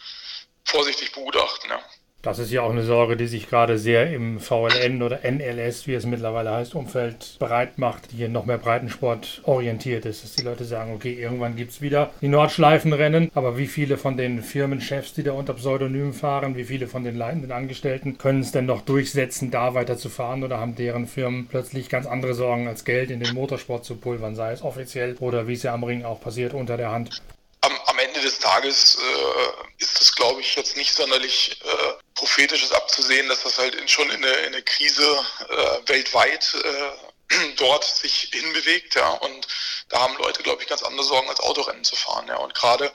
vorsichtig 0.65 1.12
begutachten. 1.12 1.69
Ja. 1.69 1.83
Das 2.23 2.39
ist 2.39 2.51
ja 2.53 2.62
auch 2.62 2.71
eine 2.71 2.83
Sorge, 2.83 3.17
die 3.17 3.27
sich 3.27 3.49
gerade 3.49 3.77
sehr 3.77 4.13
im 4.13 4.39
VLN 4.39 5.03
oder 5.03 5.29
NLS, 5.29 5.88
wie 5.88 5.93
es 5.93 6.05
mittlerweile 6.05 6.51
heißt, 6.51 6.73
Umfeld 6.73 7.36
bereit 7.38 7.77
macht, 7.77 8.13
die 8.13 8.15
hier 8.15 8.29
noch 8.29 8.45
mehr 8.45 8.57
Breitensport 8.57 9.41
orientiert 9.43 10.05
ist. 10.05 10.23
Dass 10.23 10.31
die 10.31 10.43
Leute 10.43 10.63
sagen, 10.63 10.93
okay, 10.93 11.12
irgendwann 11.12 11.57
gibt 11.57 11.71
es 11.71 11.81
wieder 11.81 12.12
die 12.21 12.29
Nordschleifenrennen, 12.29 13.29
aber 13.36 13.57
wie 13.57 13.67
viele 13.67 13.97
von 13.97 14.15
den 14.15 14.41
Firmenchefs, 14.41 15.12
die 15.12 15.23
da 15.23 15.33
unter 15.33 15.55
Pseudonym 15.55 16.13
fahren, 16.13 16.55
wie 16.55 16.63
viele 16.63 16.88
von 16.88 17.03
den 17.03 17.17
leitenden 17.17 17.51
Angestellten 17.51 18.17
können 18.17 18.39
es 18.39 18.53
denn 18.53 18.67
noch 18.67 18.83
durchsetzen, 18.83 19.51
da 19.51 19.73
weiter 19.73 19.97
zu 19.97 20.07
fahren 20.07 20.45
oder 20.45 20.62
haben 20.62 20.75
deren 20.75 21.07
Firmen 21.07 21.47
plötzlich 21.47 21.89
ganz 21.89 22.07
andere 22.07 22.36
Sorgen 22.36 22.69
als 22.69 22.86
Geld 22.86 23.12
in 23.12 23.19
den 23.19 23.33
Motorsport 23.33 23.83
zu 23.83 23.97
pulvern, 23.97 24.36
sei 24.36 24.53
es 24.53 24.62
offiziell 24.62 25.17
oder 25.19 25.49
wie 25.49 25.55
es 25.55 25.63
ja 25.63 25.73
am 25.73 25.83
Ring 25.83 26.05
auch 26.05 26.21
passiert, 26.21 26.53
unter 26.53 26.77
der 26.77 26.89
Hand? 26.89 27.21
Am, 27.59 27.73
am 27.86 27.99
Ende 27.99 28.21
des 28.21 28.39
Tages 28.39 28.97
äh, 28.97 29.83
ist 29.83 30.01
es, 30.01 30.15
glaube 30.15 30.39
ich, 30.39 30.55
jetzt 30.55 30.77
nicht 30.77 30.93
sonderlich 30.93 31.59
äh, 31.63 32.02
prophetisch 32.15 32.63
ist 32.63 32.73
abzusehen, 32.73 33.28
dass 33.28 33.43
das 33.43 33.58
halt 33.58 33.76
in, 33.76 33.88
schon 33.88 34.10
in 34.10 34.23
eine, 34.23 34.34
in 34.34 34.54
eine 34.54 34.63
Krise 34.63 35.26
äh, 35.49 35.89
weltweit 35.89 36.56
äh, 36.63 37.54
dort 37.58 37.84
sich 37.84 38.30
hinbewegt, 38.32 38.95
ja. 38.95 39.10
Und 39.10 39.47
da 39.89 40.02
haben 40.02 40.17
Leute, 40.17 40.43
glaube 40.43 40.62
ich, 40.62 40.69
ganz 40.69 40.84
andere 40.84 41.06
Sorgen, 41.06 41.30
als 41.30 41.39
Autorennen 41.39 41.84
zu 41.84 41.95
fahren, 41.95 42.28
ja. 42.28 42.38
Und 42.38 42.54
gerade, 42.54 42.91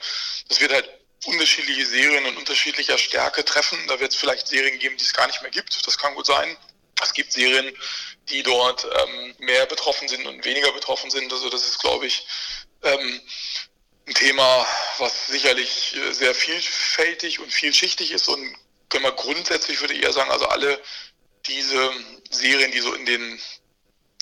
das 0.47 0.59
wird 0.59 0.71
halt 0.71 0.89
unterschiedliche 1.25 1.85
Serien 1.85 2.25
und 2.25 2.37
unterschiedlicher 2.37 2.97
Stärke 2.97 3.43
treffen. 3.43 3.77
Da 3.87 3.99
wird 3.99 4.11
es 4.13 4.17
vielleicht 4.17 4.47
Serien 4.47 4.79
geben, 4.79 4.97
die 4.97 5.03
es 5.03 5.13
gar 5.13 5.27
nicht 5.27 5.41
mehr 5.41 5.51
gibt. 5.51 5.85
Das 5.85 5.97
kann 5.97 6.15
gut 6.15 6.25
sein. 6.25 6.57
Es 7.01 7.13
gibt 7.13 7.31
Serien, 7.31 7.73
die 8.29 8.43
dort 8.43 8.85
ähm, 8.85 9.35
mehr 9.39 9.65
betroffen 9.65 10.07
sind 10.07 10.25
und 10.25 10.43
weniger 10.45 10.71
betroffen 10.71 11.09
sind. 11.09 11.31
Also 11.31 11.49
das 11.49 11.65
ist, 11.65 11.79
glaube 11.79 12.05
ich, 12.05 12.25
ähm, 12.83 13.21
ein 14.07 14.13
Thema, 14.13 14.65
was 14.97 15.27
sicherlich 15.27 15.95
äh, 15.95 16.13
sehr 16.13 16.33
vielfältig 16.33 17.39
und 17.39 17.51
vielschichtig 17.51 18.11
ist 18.11 18.27
und 18.27 18.55
können 18.89 19.03
wir 19.03 19.11
grundsätzlich, 19.11 19.79
würde 19.81 19.93
ich 19.93 20.03
eher 20.03 20.13
sagen, 20.13 20.31
also 20.31 20.47
alle 20.47 20.79
diese 21.45 21.91
Serien, 22.29 22.71
die 22.71 22.79
so 22.79 22.93
in 22.93 23.05
den 23.05 23.39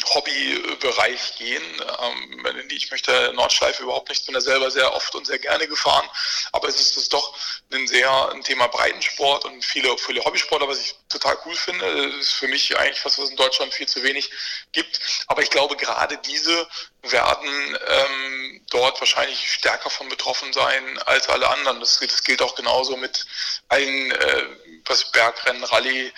Hobbybereich 0.06 1.36
gehen. 1.38 1.64
Ähm, 2.02 2.66
ich 2.70 2.92
möchte 2.92 3.34
Nordschleife 3.34 3.84
überhaupt 3.84 4.10
nicht, 4.10 4.26
bin 4.26 4.36
da 4.36 4.42
selber 4.42 4.70
sehr 4.70 4.94
oft 4.94 5.16
und 5.16 5.26
sehr 5.26 5.40
gerne 5.40 5.68
gefahren, 5.68 6.08
aber 6.52 6.68
es 6.68 6.96
ist, 6.98 7.14
doch 7.14 7.36
ein 7.74 7.88
sehr 7.88 8.30
ein 8.30 8.44
Thema 8.44 8.68
Breitensport 8.68 9.46
und 9.46 9.64
viele, 9.64 9.98
viele 9.98 10.24
Hobbysportler, 10.24 10.68
was 10.68 10.82
ich 10.82 10.96
total 11.10 11.38
cool 11.46 11.56
finde. 11.56 12.10
Das 12.10 12.28
ist 12.28 12.34
für 12.34 12.48
mich 12.48 12.78
eigentlich 12.78 13.04
was, 13.06 13.18
was 13.18 13.30
in 13.30 13.36
Deutschland 13.36 13.74
viel 13.74 13.88
zu 13.88 14.04
wenig 14.04 14.30
gibt. 14.72 15.00
Aber 15.28 15.42
ich 15.42 15.50
glaube, 15.50 15.76
gerade 15.76 16.18
diese 16.18 16.68
werden 17.04 17.78
ähm, 17.88 18.66
dort 18.70 19.00
wahrscheinlich 19.00 19.52
stärker 19.52 19.90
von 19.90 20.10
betroffen 20.10 20.52
sein 20.54 21.00
als 21.06 21.28
alle 21.30 21.48
anderen. 21.48 21.80
Das, 21.80 22.00
das 22.00 22.24
gilt 22.24 22.42
auch 22.42 22.56
genauso 22.56 22.98
mit 22.98 23.26
allen, 23.70 24.12
äh, 24.12 24.44
was 24.86 25.12
Bergrennen, 25.12 25.64
Rallye, 25.64 26.12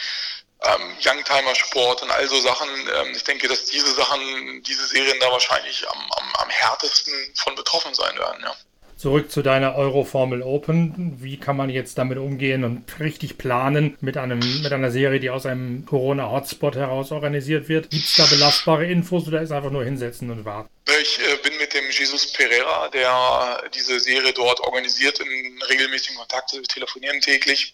ähm, 0.63 0.97
Youngtimer-Sport 1.03 2.03
und 2.03 2.11
all 2.11 2.27
so 2.27 2.39
Sachen. 2.41 2.67
Ähm, 2.69 3.13
ich 3.15 3.23
denke, 3.23 3.47
dass 3.47 3.65
diese 3.65 3.93
Sachen, 3.93 4.63
diese 4.63 4.85
Serien 4.87 5.17
da 5.19 5.31
wahrscheinlich 5.31 5.87
am, 5.89 5.97
am, 5.97 6.35
am 6.35 6.49
härtesten 6.49 7.13
von 7.35 7.55
betroffen 7.55 7.93
sein 7.93 8.17
werden, 8.17 8.41
ja. 8.43 8.55
Zurück 8.99 9.31
zu 9.31 9.41
deiner 9.41 9.75
Euro-Formel 9.75 10.41
Open. 10.41 11.23
Wie 11.23 11.39
kann 11.39 11.55
man 11.55 11.69
jetzt 11.69 11.97
damit 11.97 12.17
umgehen 12.17 12.65
und 12.65 12.99
richtig 12.99 13.37
planen 13.37 13.97
mit, 14.01 14.17
einem, 14.17 14.39
mit 14.61 14.73
einer 14.73 14.91
Serie, 14.91 15.21
die 15.21 15.29
aus 15.29 15.45
einem 15.45 15.85
Corona-Hotspot 15.85 16.75
heraus 16.75 17.13
organisiert 17.13 17.69
wird? 17.69 17.91
Gibt 17.91 18.03
es 18.03 18.15
da 18.15 18.25
belastbare 18.25 18.85
Infos 18.87 19.25
oder 19.25 19.41
ist 19.41 19.53
einfach 19.53 19.71
nur 19.71 19.85
hinsetzen 19.85 20.29
und 20.29 20.43
warten? 20.43 20.69
Ich 20.99 21.17
äh, 21.17 21.37
bin 21.37 21.57
mit 21.57 21.73
dem 21.73 21.89
Jesus 21.89 22.33
Pereira, 22.33 22.89
der 22.89 23.69
diese 23.73 24.01
Serie 24.01 24.33
dort 24.33 24.59
organisiert, 24.59 25.17
in 25.21 25.61
regelmäßigen 25.69 26.17
Kontakt. 26.17 26.51
Wir 26.51 26.63
telefonieren 26.63 27.21
täglich 27.21 27.73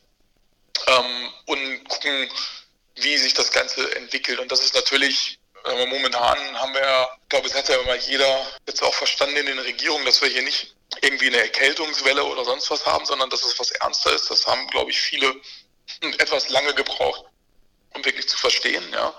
ähm, 0.86 1.30
und 1.48 1.90
gucken 1.90 2.30
wie 2.96 3.18
sich 3.18 3.34
das 3.34 3.52
Ganze 3.52 3.96
entwickelt. 3.96 4.40
Und 4.40 4.52
das 4.52 4.62
ist 4.62 4.76
natürlich 4.76 5.40
momentan 5.90 6.38
haben 6.60 6.74
wir, 6.74 7.10
ich 7.24 7.30
glaube, 7.30 7.48
es 7.48 7.56
hat 7.56 7.68
ja 7.70 7.76
immer 7.78 7.96
jeder 7.96 8.46
jetzt 8.68 8.84
auch 8.84 8.94
verstanden 8.94 9.38
in 9.38 9.46
den 9.48 9.60
Regierungen, 9.60 10.06
dass 10.06 10.22
wir 10.22 10.30
hier 10.30 10.44
nicht 10.44 10.76
irgendwie 11.02 11.28
eine 11.28 11.40
Erkältungswelle 11.40 12.24
oder 12.24 12.46
sonst 12.46 12.70
was 12.70 12.86
haben, 12.86 13.06
sondern 13.06 13.30
dass 13.30 13.44
es 13.44 13.60
was 13.60 13.72
ernster 13.72 14.14
ist. 14.14 14.30
Das 14.30 14.46
haben, 14.46 14.68
glaube 14.68 14.92
ich, 14.92 15.00
viele 15.00 15.34
etwas 16.20 16.50
lange 16.50 16.74
gebraucht, 16.74 17.26
um 17.94 18.06
wirklich 18.06 18.28
zu 18.30 18.38
verstehen. 18.38 18.84
Ja. 18.94 19.14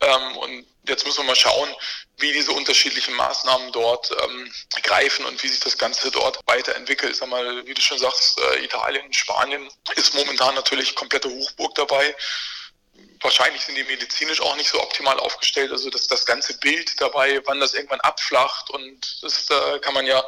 Ähm, 0.00 0.36
und 0.36 0.66
jetzt 0.88 1.04
müssen 1.04 1.18
wir 1.18 1.26
mal 1.26 1.36
schauen, 1.36 1.74
wie 2.18 2.32
diese 2.32 2.52
unterschiedlichen 2.52 3.14
Maßnahmen 3.14 3.72
dort 3.72 4.10
ähm, 4.22 4.52
greifen 4.82 5.24
und 5.26 5.42
wie 5.42 5.48
sich 5.48 5.60
das 5.60 5.78
Ganze 5.78 6.10
dort 6.10 6.38
weiterentwickelt. 6.46 7.16
Sag 7.16 7.28
mal, 7.28 7.66
wie 7.66 7.74
du 7.74 7.82
schon 7.82 7.98
sagst, 7.98 8.38
äh, 8.38 8.64
Italien, 8.64 9.12
Spanien 9.12 9.68
ist 9.96 10.14
momentan 10.14 10.54
natürlich 10.54 10.94
komplette 10.94 11.28
Hochburg 11.28 11.74
dabei. 11.74 12.14
Wahrscheinlich 13.22 13.64
sind 13.64 13.76
die 13.76 13.84
medizinisch 13.84 14.40
auch 14.40 14.56
nicht 14.56 14.68
so 14.68 14.80
optimal 14.80 15.18
aufgestellt. 15.20 15.70
Also 15.70 15.90
dass 15.90 16.08
das 16.08 16.26
ganze 16.26 16.58
Bild 16.58 17.00
dabei, 17.00 17.40
wann 17.44 17.60
das 17.60 17.74
irgendwann 17.74 18.00
abflacht 18.00 18.70
und 18.70 19.22
das, 19.22 19.46
da 19.46 19.78
kann 19.78 19.94
man 19.94 20.06
ja 20.06 20.22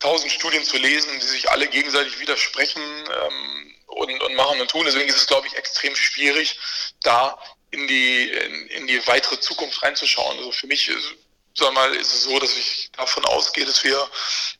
tausend 0.00 0.32
Studien 0.32 0.64
zu 0.64 0.76
lesen, 0.76 1.18
die 1.20 1.26
sich 1.26 1.50
alle 1.50 1.66
gegenseitig 1.66 2.18
widersprechen 2.18 2.82
ähm, 2.82 3.74
und, 3.86 4.22
und 4.22 4.34
machen 4.34 4.60
und 4.60 4.70
tun. 4.70 4.84
Deswegen 4.84 5.08
ist 5.08 5.16
es, 5.16 5.26
glaube 5.26 5.46
ich, 5.46 5.54
extrem 5.54 5.94
schwierig, 5.96 6.58
da 7.02 7.38
in 7.70 7.86
die, 7.88 8.30
in, 8.30 8.66
in 8.68 8.86
die 8.86 9.06
weitere 9.06 9.40
Zukunft 9.40 9.82
reinzuschauen. 9.82 10.38
Also 10.38 10.52
für 10.52 10.66
mich 10.66 10.88
ist, 10.88 11.14
sag 11.54 11.72
mal, 11.72 11.94
ist 11.94 12.12
es 12.12 12.24
so, 12.24 12.38
dass 12.38 12.56
ich 12.56 12.90
davon 12.96 13.24
ausgehe, 13.24 13.64
dass 13.64 13.82
wir 13.84 14.08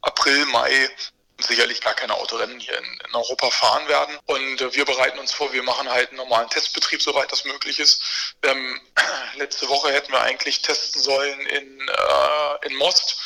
April, 0.00 0.46
Mai 0.46 0.90
sicherlich 1.46 1.80
gar 1.80 1.94
keine 1.94 2.14
Autorennen 2.14 2.58
hier 2.60 2.76
in, 2.76 2.84
in 2.84 3.14
Europa 3.14 3.50
fahren 3.50 3.88
werden. 3.88 4.18
Und 4.26 4.60
äh, 4.60 4.74
wir 4.74 4.84
bereiten 4.84 5.18
uns 5.18 5.32
vor, 5.32 5.52
wir 5.52 5.62
machen 5.62 5.90
halt 5.90 6.08
einen 6.08 6.18
normalen 6.18 6.48
Testbetrieb, 6.50 7.02
soweit 7.02 7.30
das 7.32 7.44
möglich 7.44 7.78
ist. 7.78 8.02
Ähm, 8.42 8.80
letzte 9.36 9.68
Woche 9.68 9.92
hätten 9.92 10.12
wir 10.12 10.20
eigentlich 10.20 10.62
testen 10.62 11.00
sollen 11.00 11.40
in, 11.46 11.88
äh, 11.88 12.66
in 12.66 12.74
Most. 12.76 13.16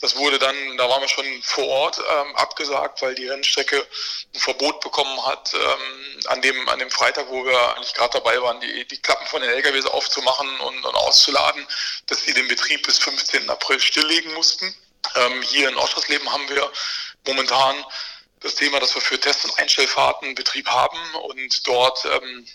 Das 0.00 0.16
wurde 0.16 0.38
dann, 0.38 0.76
da 0.76 0.88
waren 0.88 1.00
wir 1.00 1.08
schon 1.08 1.24
vor 1.42 1.66
Ort 1.66 1.98
ähm, 1.98 2.36
abgesagt, 2.36 3.00
weil 3.00 3.14
die 3.14 3.28
Rennstrecke 3.28 3.86
ein 4.34 4.40
Verbot 4.40 4.80
bekommen 4.80 5.24
hat, 5.24 5.52
ähm, 5.54 6.20
an, 6.26 6.42
dem, 6.42 6.68
an 6.68 6.78
dem 6.78 6.90
Freitag, 6.90 7.26
wo 7.28 7.44
wir 7.44 7.76
eigentlich 7.76 7.94
gerade 7.94 8.12
dabei 8.14 8.40
waren, 8.42 8.60
die, 8.60 8.86
die 8.86 9.00
Klappen 9.00 9.26
von 9.26 9.40
den 9.40 9.50
LKWs 9.50 9.86
aufzumachen 9.86 10.60
und, 10.60 10.84
und 10.84 10.94
auszuladen, 10.94 11.66
dass 12.06 12.22
sie 12.22 12.34
den 12.34 12.48
Betrieb 12.48 12.86
bis 12.86 12.98
15. 12.98 13.48
April 13.48 13.80
stilllegen 13.80 14.34
mussten. 14.34 14.74
Ähm, 15.16 15.42
hier 15.42 15.68
in 15.68 15.76
Oschersleben 15.76 16.30
haben 16.32 16.48
wir 16.48 16.70
momentan 17.26 17.84
das 18.40 18.54
Thema, 18.54 18.78
dass 18.78 18.94
wir 18.94 19.02
für 19.02 19.18
Test- 19.18 19.44
und 19.44 19.58
Einstellfahrten 19.58 20.34
Betrieb 20.34 20.68
haben 20.68 20.98
und 21.14 21.66
dort, 21.66 22.04
ähm, 22.04 22.46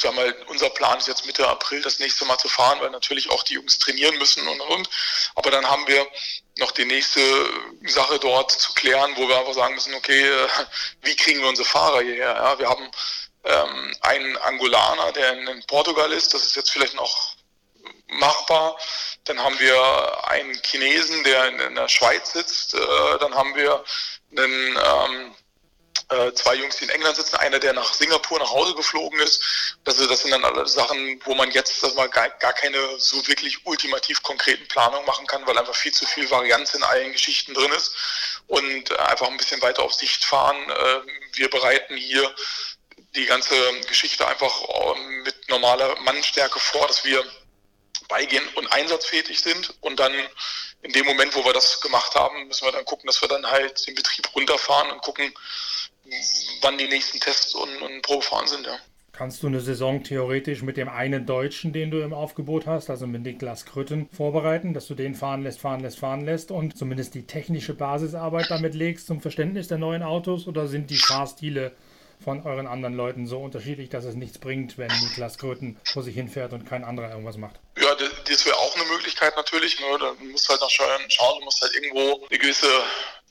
sagen 0.00 0.16
wir, 0.16 0.34
unser 0.48 0.70
Plan 0.70 0.98
ist 0.98 1.08
jetzt 1.08 1.26
Mitte 1.26 1.46
April 1.46 1.82
das 1.82 1.98
nächste 1.98 2.24
Mal 2.24 2.38
zu 2.38 2.48
fahren, 2.48 2.80
weil 2.80 2.90
natürlich 2.90 3.30
auch 3.30 3.42
die 3.42 3.54
Jungs 3.54 3.78
trainieren 3.78 4.16
müssen 4.16 4.46
und 4.48 4.60
und. 4.60 4.88
Aber 5.34 5.50
dann 5.50 5.66
haben 5.66 5.86
wir 5.86 6.06
noch 6.56 6.70
die 6.72 6.86
nächste 6.86 7.20
Sache 7.84 8.18
dort 8.18 8.50
zu 8.50 8.72
klären, 8.72 9.12
wo 9.16 9.28
wir 9.28 9.38
einfach 9.38 9.54
sagen 9.54 9.74
müssen, 9.74 9.94
okay, 9.94 10.26
äh, 10.26 10.48
wie 11.02 11.16
kriegen 11.16 11.40
wir 11.40 11.48
unsere 11.48 11.68
Fahrer 11.68 12.00
hierher? 12.00 12.34
Ja, 12.34 12.58
wir 12.58 12.68
haben 12.68 12.90
ähm, 13.44 13.96
einen 14.00 14.36
Angolaner, 14.38 15.12
der 15.12 15.32
in 15.32 15.66
Portugal 15.66 16.12
ist, 16.12 16.32
das 16.32 16.44
ist 16.44 16.56
jetzt 16.56 16.70
vielleicht 16.70 16.94
noch 16.94 17.36
machbar. 18.10 18.76
Dann 19.24 19.42
haben 19.42 19.58
wir 19.58 20.28
einen 20.28 20.54
Chinesen, 20.62 21.22
der 21.24 21.48
in, 21.48 21.60
in 21.60 21.74
der 21.74 21.88
Schweiz 21.88 22.32
sitzt. 22.32 22.74
Äh, 22.74 23.18
dann 23.20 23.34
haben 23.34 23.54
wir 23.54 23.84
einen, 24.32 24.78
ähm, 24.84 25.34
äh, 26.10 26.32
zwei 26.34 26.54
Jungs, 26.54 26.76
die 26.76 26.84
in 26.84 26.90
England 26.90 27.16
sitzen. 27.16 27.36
Einer, 27.36 27.58
der 27.58 27.72
nach 27.72 27.94
Singapur 27.94 28.38
nach 28.38 28.50
Hause 28.50 28.74
geflogen 28.74 29.20
ist. 29.20 29.76
Das, 29.84 29.96
das 29.96 30.22
sind 30.22 30.32
dann 30.32 30.44
alle 30.44 30.66
Sachen, 30.66 31.20
wo 31.24 31.34
man 31.34 31.50
jetzt 31.52 31.82
dass 31.82 31.94
man 31.94 32.10
gar, 32.10 32.28
gar 32.30 32.52
keine 32.52 32.98
so 32.98 33.26
wirklich 33.28 33.64
ultimativ 33.66 34.22
konkreten 34.22 34.66
Planungen 34.68 35.06
machen 35.06 35.26
kann, 35.26 35.46
weil 35.46 35.56
einfach 35.56 35.76
viel 35.76 35.92
zu 35.92 36.06
viel 36.06 36.28
Varianz 36.30 36.74
in 36.74 36.82
allen 36.82 37.12
Geschichten 37.12 37.54
drin 37.54 37.72
ist. 37.72 37.94
Und 38.48 38.98
einfach 38.98 39.28
ein 39.28 39.36
bisschen 39.36 39.62
weiter 39.62 39.82
auf 39.82 39.94
Sicht 39.94 40.24
fahren. 40.24 40.56
Äh, 40.68 41.00
wir 41.34 41.50
bereiten 41.50 41.96
hier 41.96 42.34
die 43.14 43.26
ganze 43.26 43.54
Geschichte 43.88 44.26
einfach 44.26 44.52
ähm, 44.68 45.22
mit 45.22 45.48
normaler 45.48 45.98
Mannstärke 46.00 46.58
vor, 46.58 46.86
dass 46.86 47.04
wir 47.04 47.24
beigehen 48.10 48.46
und 48.56 48.70
einsatzfähig 48.72 49.40
sind. 49.40 49.74
Und 49.80 49.98
dann 49.98 50.12
in 50.82 50.92
dem 50.92 51.06
Moment, 51.06 51.34
wo 51.34 51.44
wir 51.44 51.52
das 51.52 51.80
gemacht 51.80 52.14
haben, 52.14 52.46
müssen 52.46 52.66
wir 52.66 52.72
dann 52.72 52.84
gucken, 52.84 53.06
dass 53.06 53.20
wir 53.22 53.28
dann 53.28 53.46
halt 53.46 53.86
den 53.86 53.94
Betrieb 53.94 54.34
runterfahren 54.34 54.90
und 54.90 55.00
gucken, 55.02 55.32
wann 56.62 56.78
die 56.78 56.88
nächsten 56.88 57.20
Tests 57.20 57.54
und, 57.54 57.82
und 57.82 58.02
Probefahren 58.02 58.46
sind. 58.46 58.66
Ja. 58.66 58.76
Kannst 59.12 59.42
du 59.42 59.48
eine 59.48 59.60
Saison 59.60 60.02
theoretisch 60.02 60.62
mit 60.62 60.78
dem 60.78 60.88
einen 60.88 61.26
Deutschen, 61.26 61.72
den 61.74 61.90
du 61.90 62.00
im 62.00 62.14
Aufgebot 62.14 62.66
hast, 62.66 62.88
also 62.88 63.06
mit 63.06 63.22
Niklas 63.22 63.66
Krütten, 63.66 64.08
vorbereiten, 64.12 64.72
dass 64.72 64.86
du 64.86 64.94
den 64.94 65.14
fahren 65.14 65.42
lässt, 65.42 65.60
fahren 65.60 65.80
lässt, 65.80 65.98
fahren 65.98 66.24
lässt 66.24 66.50
und 66.50 66.76
zumindest 66.76 67.14
die 67.14 67.26
technische 67.26 67.74
Basisarbeit 67.74 68.46
damit 68.50 68.74
legst 68.74 69.06
zum 69.06 69.20
Verständnis 69.20 69.68
der 69.68 69.78
neuen 69.78 70.02
Autos? 70.02 70.46
Oder 70.46 70.68
sind 70.68 70.88
die 70.88 70.96
Fahrstile 70.96 71.72
von 72.22 72.46
euren 72.46 72.66
anderen 72.66 72.94
Leuten 72.94 73.26
so 73.26 73.38
unterschiedlich, 73.38 73.88
dass 73.88 74.04
es 74.04 74.14
nichts 74.14 74.38
bringt, 74.38 74.78
wenn 74.78 74.88
Niklas 75.00 75.38
Kröten 75.38 75.80
vor 75.84 76.02
sich 76.02 76.14
hinfährt 76.14 76.52
und 76.52 76.68
kein 76.68 76.84
anderer 76.84 77.10
irgendwas 77.10 77.36
macht? 77.36 77.56
Ja, 77.78 77.94
das 77.94 78.46
wäre 78.46 78.56
auch 78.56 78.74
eine 78.76 78.84
Möglichkeit 78.84 79.36
natürlich. 79.36 79.80
Ne? 79.80 79.86
Da 79.98 80.14
musst 80.24 80.48
halt 80.48 80.60
nach 80.60 80.70
schauen, 80.70 81.38
du 81.38 81.44
musst 81.44 81.62
halt 81.62 81.74
irgendwo 81.74 82.26
eine 82.26 82.38
gewisse 82.38 82.68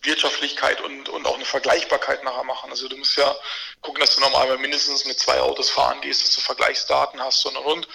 Wirtschaftlichkeit 0.01 0.81
und, 0.81 1.09
und 1.09 1.25
auch 1.25 1.35
eine 1.35 1.45
Vergleichbarkeit 1.45 2.23
nachher 2.23 2.43
machen. 2.43 2.69
Also 2.69 2.87
du 2.87 2.97
musst 2.97 3.17
ja 3.17 3.35
gucken, 3.81 3.99
dass 3.99 4.15
du 4.15 4.21
normal 4.21 4.57
mindestens 4.57 5.05
mit 5.05 5.19
zwei 5.19 5.39
Autos 5.39 5.69
fahren 5.69 6.01
gehst, 6.01 6.23
dass 6.23 6.35
du 6.35 6.41
Vergleichsdaten 6.41 7.19
hast 7.21 7.45
und 7.45 7.57
und 7.57 7.65
und. 7.65 7.87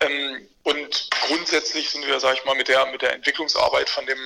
Ähm, 0.00 0.48
und 0.62 1.08
grundsätzlich 1.26 1.90
sind 1.90 2.06
wir, 2.06 2.20
sag 2.20 2.36
ich 2.36 2.44
mal, 2.44 2.54
mit 2.54 2.68
der, 2.68 2.86
mit 2.86 3.02
der 3.02 3.14
Entwicklungsarbeit 3.14 3.90
von 3.90 4.06
dem 4.06 4.18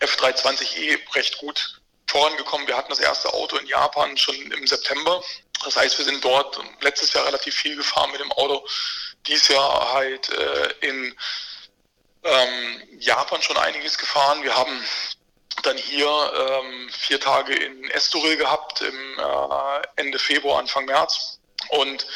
F320e 0.00 0.98
recht 1.14 1.38
gut 1.38 1.81
vorangekommen. 2.06 2.66
Wir 2.66 2.76
hatten 2.76 2.90
das 2.90 2.98
erste 2.98 3.32
Auto 3.32 3.56
in 3.56 3.66
Japan 3.66 4.16
schon 4.16 4.34
im 4.34 4.66
September. 4.66 5.22
Das 5.64 5.76
heißt, 5.76 5.98
wir 5.98 6.04
sind 6.04 6.24
dort 6.24 6.58
letztes 6.80 7.12
Jahr 7.12 7.26
relativ 7.26 7.54
viel 7.54 7.76
gefahren 7.76 8.10
mit 8.10 8.20
dem 8.20 8.32
Auto. 8.32 8.66
Dies 9.26 9.48
Jahr 9.48 9.92
halt 9.92 10.28
äh, 10.30 10.74
in 10.80 11.16
ähm, 12.24 12.82
Japan 12.98 13.42
schon 13.42 13.56
einiges 13.56 13.98
gefahren. 13.98 14.42
Wir 14.42 14.56
haben 14.56 14.84
dann 15.62 15.76
hier 15.76 16.08
ähm, 16.08 16.90
vier 16.90 17.20
Tage 17.20 17.54
in 17.54 17.90
Estoril 17.90 18.36
gehabt 18.36 18.80
im 18.80 19.18
äh, 19.18 19.82
Ende 19.96 20.18
Februar, 20.18 20.58
Anfang 20.58 20.86
März 20.86 21.38
und 21.68 22.06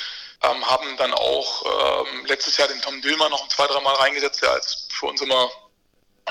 ähm, 0.42 0.66
haben 0.66 0.96
dann 0.96 1.12
auch 1.14 2.05
ähm, 2.07 2.27
letztes 2.27 2.57
Jahr 2.57 2.68
den 2.68 2.83
Tom 2.83 3.01
Dillmer 3.03 3.29
noch 3.29 3.49
zwei, 3.49 3.66
drei 3.66 3.81
Mal 3.81 3.94
reingesetzt, 3.94 4.42
der 4.42 4.53
als 4.53 4.88
für 4.90 5.07
uns 5.07 5.20
immer 5.20 5.51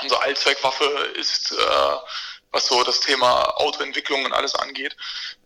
unsere 0.02 0.20
Allzweckwaffe 0.20 0.84
ist. 1.16 1.52
Äh, 1.52 1.96
was 2.52 2.66
so 2.66 2.82
das 2.84 3.00
Thema 3.00 3.42
Autoentwicklung 3.58 4.24
und 4.24 4.32
alles 4.32 4.54
angeht, 4.54 4.96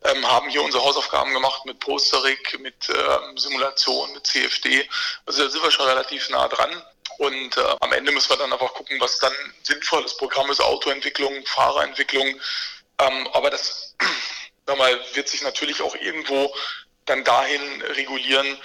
ähm, 0.04 0.26
haben 0.26 0.48
hier 0.48 0.62
unsere 0.62 0.84
Hausaufgaben 0.84 1.32
gemacht 1.32 1.64
mit 1.64 1.80
Posterik, 1.80 2.58
mit 2.60 2.88
ähm, 2.88 3.36
Simulation, 3.36 4.12
mit 4.12 4.26
CFD. 4.26 4.88
Also 5.26 5.44
da 5.44 5.50
sind 5.50 5.62
wir 5.62 5.70
schon 5.70 5.86
relativ 5.86 6.28
nah 6.30 6.48
dran. 6.48 6.82
Und 7.18 7.56
äh, 7.56 7.76
am 7.80 7.92
Ende 7.92 8.12
müssen 8.12 8.30
wir 8.30 8.36
dann 8.36 8.52
einfach 8.52 8.72
gucken, 8.72 9.00
was 9.00 9.18
dann 9.18 9.32
sinnvolles 9.62 10.16
Programm 10.16 10.50
ist, 10.50 10.60
Autoentwicklung, 10.60 11.44
Fahrerentwicklung. 11.46 12.40
Ähm, 12.98 13.28
aber 13.32 13.50
das 13.50 13.94
sag 14.66 14.78
wird 15.14 15.28
sich 15.28 15.42
natürlich 15.42 15.82
auch 15.82 15.94
irgendwo 15.96 16.54
dann 17.06 17.24
dahin 17.24 17.82
regulieren, 17.82 18.56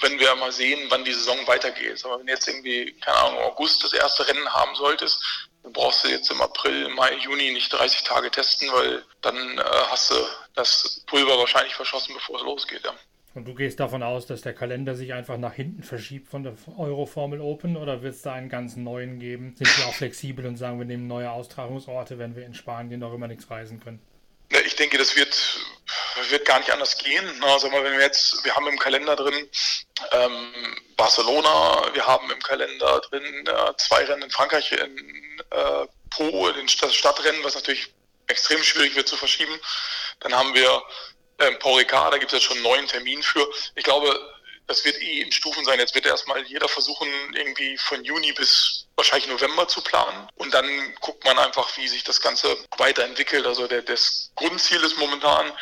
wenn 0.00 0.18
wir 0.18 0.34
mal 0.36 0.52
sehen, 0.52 0.86
wann 0.90 1.04
die 1.04 1.12
Saison 1.12 1.46
weitergeht. 1.46 2.04
Aber 2.04 2.18
wenn 2.18 2.28
jetzt 2.28 2.46
irgendwie, 2.46 2.92
keine 3.00 3.16
Ahnung, 3.16 3.38
August 3.40 3.82
das 3.82 3.92
erste 3.92 4.26
Rennen 4.28 4.52
haben 4.52 4.74
solltest, 4.74 5.48
dann 5.64 5.72
brauchst 5.72 6.04
du 6.04 6.08
jetzt 6.08 6.30
im 6.30 6.40
April, 6.42 6.88
Mai, 6.90 7.14
Juni 7.16 7.52
nicht 7.52 7.72
30 7.72 8.04
Tage 8.04 8.30
testen, 8.30 8.68
weil 8.70 9.02
dann 9.22 9.58
äh, 9.58 9.62
hast 9.90 10.10
du 10.10 10.14
das 10.54 11.02
Pulver 11.06 11.38
wahrscheinlich 11.38 11.74
verschossen, 11.74 12.14
bevor 12.14 12.36
es 12.36 12.42
losgeht. 12.42 12.84
Ja. 12.84 12.94
Und 13.34 13.46
du 13.46 13.54
gehst 13.54 13.80
davon 13.80 14.02
aus, 14.02 14.26
dass 14.26 14.42
der 14.42 14.54
Kalender 14.54 14.94
sich 14.94 15.14
einfach 15.14 15.38
nach 15.38 15.54
hinten 15.54 15.82
verschiebt 15.82 16.28
von 16.28 16.44
der 16.44 16.54
Euro 16.76 17.06
Formel 17.06 17.40
Open 17.40 17.76
oder 17.78 18.02
wird 18.02 18.14
es 18.14 18.22
da 18.22 18.34
einen 18.34 18.50
ganz 18.50 18.76
neuen 18.76 19.18
geben? 19.18 19.54
Sind 19.56 19.78
wir 19.78 19.86
auch 19.86 19.94
flexibel 19.94 20.46
und 20.46 20.56
sagen, 20.56 20.78
wir 20.78 20.84
nehmen 20.84 21.08
neue 21.08 21.30
Austragungsorte, 21.30 22.18
wenn 22.18 22.36
wir 22.36 22.44
in 22.44 22.54
Spanien 22.54 23.00
noch 23.00 23.14
immer 23.14 23.26
nichts 23.26 23.50
reisen 23.50 23.80
können? 23.80 24.00
Ich 24.66 24.76
denke, 24.76 24.98
das 24.98 25.16
wird, 25.16 25.58
wird 26.28 26.44
gar 26.44 26.58
nicht 26.58 26.70
anders 26.70 26.98
gehen. 26.98 27.24
Also 27.42 27.72
wenn 27.72 27.82
wir 27.82 28.00
jetzt, 28.00 28.44
wir 28.44 28.54
haben 28.54 28.68
im 28.68 28.78
Kalender 28.78 29.16
drin 29.16 29.48
ähm, 30.12 30.52
Barcelona, 30.96 31.90
wir 31.92 32.06
haben 32.06 32.30
im 32.30 32.42
Kalender 32.42 33.00
drin 33.00 33.46
äh, 33.46 33.76
zwei 33.76 34.04
Rennen 34.04 34.22
in 34.22 34.30
Frankreich, 34.30 34.72
in 34.72 35.40
äh, 35.50 35.86
Po, 36.10 36.48
in 36.48 36.66
das 36.80 36.94
Stadtrennen, 36.94 37.42
was 37.44 37.54
natürlich 37.54 37.92
extrem 38.26 38.62
schwierig 38.62 38.94
wird 38.94 39.08
zu 39.08 39.16
verschieben. 39.16 39.58
Dann 40.20 40.34
haben 40.34 40.54
wir 40.54 40.82
ähm, 41.40 41.58
Paul 41.58 41.84
da 41.84 42.10
gibt 42.18 42.32
es 42.32 42.38
jetzt 42.38 42.44
schon 42.44 42.56
einen 42.56 42.64
neuen 42.64 42.86
Termin 42.86 43.22
für. 43.22 43.46
Ich 43.74 43.84
glaube, 43.84 44.34
das 44.66 44.84
wird 44.84 45.00
eh 45.00 45.20
in 45.20 45.32
Stufen 45.32 45.64
sein. 45.64 45.78
Jetzt 45.78 45.94
wird 45.94 46.06
erstmal 46.06 46.42
jeder 46.46 46.68
versuchen, 46.68 47.08
irgendwie 47.34 47.76
von 47.78 48.04
Juni 48.04 48.32
bis 48.32 48.86
wahrscheinlich 48.96 49.28
November 49.28 49.68
zu 49.68 49.82
planen. 49.82 50.28
Und 50.36 50.54
dann 50.54 50.94
guckt 51.00 51.24
man 51.24 51.38
einfach, 51.38 51.76
wie 51.76 51.88
sich 51.88 52.04
das 52.04 52.20
Ganze 52.20 52.56
weiterentwickelt. 52.78 53.46
Also 53.46 53.66
der, 53.66 53.82
das 53.82 54.30
Grundziel 54.36 54.82
ist 54.82 54.96
momentan, 54.96 55.52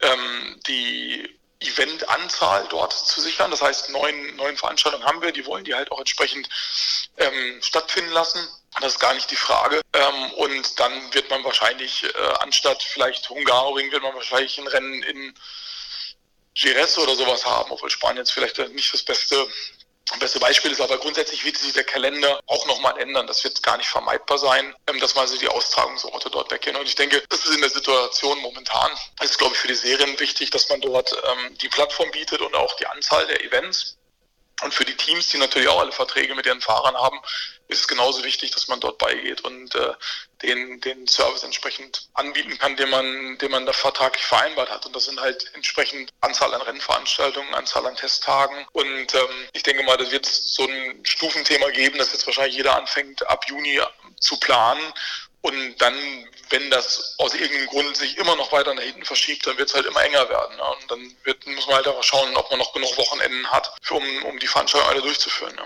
ähm, 0.00 0.60
die 0.68 1.38
Eventanzahl 1.66 2.66
dort 2.68 2.92
zu 2.92 3.20
sichern. 3.20 3.50
Das 3.50 3.62
heißt, 3.62 3.90
neun, 3.90 4.36
neun 4.36 4.56
Veranstaltungen 4.56 5.04
haben 5.04 5.22
wir, 5.22 5.32
die 5.32 5.46
wollen 5.46 5.64
die 5.64 5.74
halt 5.74 5.90
auch 5.92 5.98
entsprechend 5.98 6.48
ähm, 7.18 7.60
stattfinden 7.62 8.12
lassen. 8.12 8.46
Das 8.80 8.94
ist 8.94 9.00
gar 9.00 9.14
nicht 9.14 9.30
die 9.30 9.36
Frage. 9.36 9.80
Ähm, 9.92 10.32
und 10.32 10.80
dann 10.80 11.14
wird 11.14 11.30
man 11.30 11.44
wahrscheinlich, 11.44 12.04
äh, 12.04 12.08
anstatt 12.40 12.82
vielleicht 12.82 13.28
Hungaroring, 13.28 13.90
wird 13.92 14.02
man 14.02 14.14
wahrscheinlich 14.14 14.58
ein 14.58 14.66
Rennen 14.66 15.02
in 15.02 15.34
Jerez 16.54 16.98
oder 16.98 17.14
sowas 17.14 17.44
haben, 17.44 17.70
obwohl 17.72 17.90
Spanien 17.90 18.18
jetzt 18.18 18.32
vielleicht 18.32 18.58
nicht 18.58 18.92
das 18.92 19.02
beste 19.02 19.46
das 20.06 20.18
beste 20.18 20.38
Beispiel 20.38 20.70
ist 20.70 20.80
aber 20.80 20.98
grundsätzlich 20.98 21.44
wird 21.44 21.56
sich 21.56 21.72
der 21.72 21.84
Kalender 21.84 22.40
auch 22.46 22.66
nochmal 22.66 22.98
ändern. 22.98 23.26
Das 23.26 23.42
wird 23.42 23.62
gar 23.62 23.78
nicht 23.78 23.88
vermeidbar 23.88 24.38
sein, 24.38 24.74
ähm, 24.86 25.00
dass 25.00 25.14
mal 25.14 25.26
so 25.26 25.38
die 25.38 25.48
Austragungsorte 25.48 26.30
dort 26.30 26.50
weggehen. 26.50 26.76
Und 26.76 26.86
ich 26.86 26.94
denke, 26.94 27.22
das 27.28 27.44
ist 27.46 27.54
in 27.54 27.60
der 27.60 27.70
Situation 27.70 28.38
momentan, 28.40 28.90
das 29.18 29.30
ist 29.30 29.38
glaube 29.38 29.54
ich 29.54 29.60
für 29.60 29.68
die 29.68 29.74
Serien 29.74 30.18
wichtig, 30.20 30.50
dass 30.50 30.68
man 30.68 30.80
dort 30.80 31.12
ähm, 31.12 31.56
die 31.58 31.68
Plattform 31.68 32.10
bietet 32.10 32.40
und 32.42 32.54
auch 32.54 32.76
die 32.76 32.86
Anzahl 32.86 33.26
der 33.26 33.42
Events. 33.44 33.96
Und 34.62 34.72
für 34.72 34.84
die 34.84 34.96
Teams, 34.96 35.28
die 35.28 35.38
natürlich 35.38 35.68
auch 35.68 35.80
alle 35.80 35.92
Verträge 35.92 36.34
mit 36.34 36.46
ihren 36.46 36.60
Fahrern 36.60 36.94
haben, 36.96 37.20
ist 37.68 37.80
es 37.80 37.88
genauso 37.88 38.22
wichtig, 38.22 38.52
dass 38.52 38.68
man 38.68 38.78
dort 38.78 38.98
beigeht 38.98 39.40
und 39.40 39.74
äh, 39.74 39.94
den, 40.42 40.80
den 40.80 41.06
Service 41.08 41.42
entsprechend 41.42 42.08
anbieten 42.14 42.56
kann, 42.58 42.76
den 42.76 42.90
man, 42.90 43.38
den 43.38 43.50
man 43.50 43.66
da 43.66 43.72
vertraglich 43.72 44.24
vereinbart 44.24 44.70
hat. 44.70 44.86
Und 44.86 44.94
das 44.94 45.06
sind 45.06 45.20
halt 45.20 45.50
entsprechend 45.54 46.10
Anzahl 46.20 46.54
an 46.54 46.62
Rennveranstaltungen, 46.62 47.54
Anzahl 47.54 47.86
an 47.86 47.96
Testtagen. 47.96 48.66
Und 48.72 49.14
ähm, 49.14 49.48
ich 49.52 49.62
denke 49.64 49.82
mal, 49.82 49.96
das 49.96 50.10
wird 50.12 50.26
so 50.26 50.66
ein 50.66 51.04
Stufenthema 51.04 51.70
geben, 51.70 51.98
dass 51.98 52.12
jetzt 52.12 52.26
wahrscheinlich 52.26 52.56
jeder 52.56 52.76
anfängt, 52.76 53.26
ab 53.28 53.44
Juni 53.48 53.80
zu 54.20 54.38
planen 54.38 54.92
und 55.44 55.76
dann, 55.78 55.94
wenn 56.48 56.70
das 56.70 57.16
aus 57.18 57.34
irgendeinem 57.34 57.66
Grund 57.66 57.96
sich 57.96 58.16
immer 58.16 58.34
noch 58.34 58.50
weiter 58.50 58.72
nach 58.74 58.82
hinten 58.82 59.04
verschiebt, 59.04 59.46
dann 59.46 59.58
wird 59.58 59.68
es 59.68 59.74
halt 59.74 59.84
immer 59.84 60.02
enger 60.02 60.26
werden. 60.30 60.54
Ja. 60.56 60.68
Und 60.68 60.90
dann 60.90 61.00
wird, 61.24 61.46
muss 61.46 61.66
man 61.66 61.76
halt 61.76 61.88
auch 61.88 62.02
schauen, 62.02 62.34
ob 62.34 62.48
man 62.50 62.58
noch 62.58 62.72
genug 62.72 62.96
Wochenenden 62.96 63.46
hat, 63.50 63.70
um, 63.90 64.02
um 64.24 64.38
die 64.38 64.46
Veranstaltung 64.46 64.88
alle 64.88 65.02
durchzuführen. 65.02 65.52
Ja. 65.58 65.64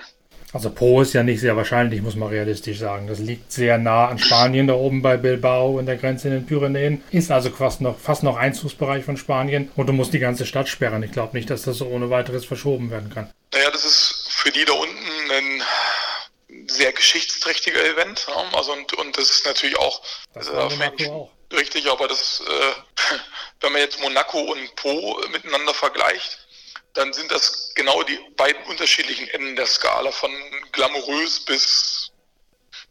Also 0.52 0.70
Po 0.70 1.00
ist 1.02 1.12
ja 1.12 1.22
nicht 1.22 1.40
sehr 1.40 1.56
wahrscheinlich, 1.56 2.02
muss 2.02 2.16
man 2.16 2.30
realistisch 2.30 2.78
sagen. 2.78 3.06
Das 3.06 3.20
liegt 3.20 3.52
sehr 3.52 3.78
nah 3.78 4.08
an 4.08 4.18
Spanien, 4.18 4.66
da 4.66 4.74
oben 4.74 5.00
bei 5.00 5.16
Bilbao 5.16 5.78
und 5.78 5.86
der 5.86 5.96
Grenze 5.96 6.26
in 6.26 6.34
den 6.34 6.46
Pyrenäen. 6.46 7.04
Ist 7.12 7.30
also 7.30 7.50
fast 7.50 7.80
noch, 7.80 8.00
fast 8.00 8.24
noch 8.24 8.36
Einzugsbereich 8.36 9.04
von 9.04 9.16
Spanien 9.16 9.70
und 9.76 9.86
du 9.86 9.92
musst 9.92 10.12
die 10.12 10.18
ganze 10.18 10.44
Stadt 10.44 10.68
sperren. 10.68 11.04
Ich 11.04 11.12
glaube 11.12 11.36
nicht, 11.36 11.50
dass 11.50 11.62
das 11.62 11.78
so 11.78 11.86
ohne 11.86 12.10
weiteres 12.10 12.44
verschoben 12.44 12.90
werden 12.90 13.10
kann. 13.14 13.30
Naja, 13.52 13.70
das 13.70 13.84
ist 13.84 14.28
für 14.30 14.50
die 14.50 14.64
da 14.64 14.72
unten 14.72 15.30
ein 15.30 15.62
sehr 16.68 16.92
geschichtsträchtiger 16.92 17.85
Event. 17.85 18.26
Ja? 18.28 18.44
Also 18.52 18.72
und, 18.72 18.92
und 18.94 19.16
das 19.16 19.31
ist 19.31 19.46
natürlich 19.46 19.78
auch, 19.78 20.02
das 20.35 20.50
Monaco 20.50 21.31
auch. 21.50 21.57
richtig, 21.57 21.90
aber 21.90 22.09
das, 22.09 22.40
äh, 22.40 23.14
wenn 23.61 23.72
man 23.72 23.81
jetzt 23.81 24.00
Monaco 24.00 24.38
und 24.38 24.76
Po 24.76 25.20
miteinander 25.31 25.74
vergleicht, 25.74 26.38
dann 26.94 27.12
sind 27.12 27.31
das 27.31 27.72
genau 27.74 28.02
die 28.02 28.18
beiden 28.37 28.62
unterschiedlichen 28.64 29.28
Enden 29.28 29.57
der 29.57 29.66
Skala 29.66 30.11
von 30.11 30.33
glamourös 30.72 31.44
bis 31.44 32.12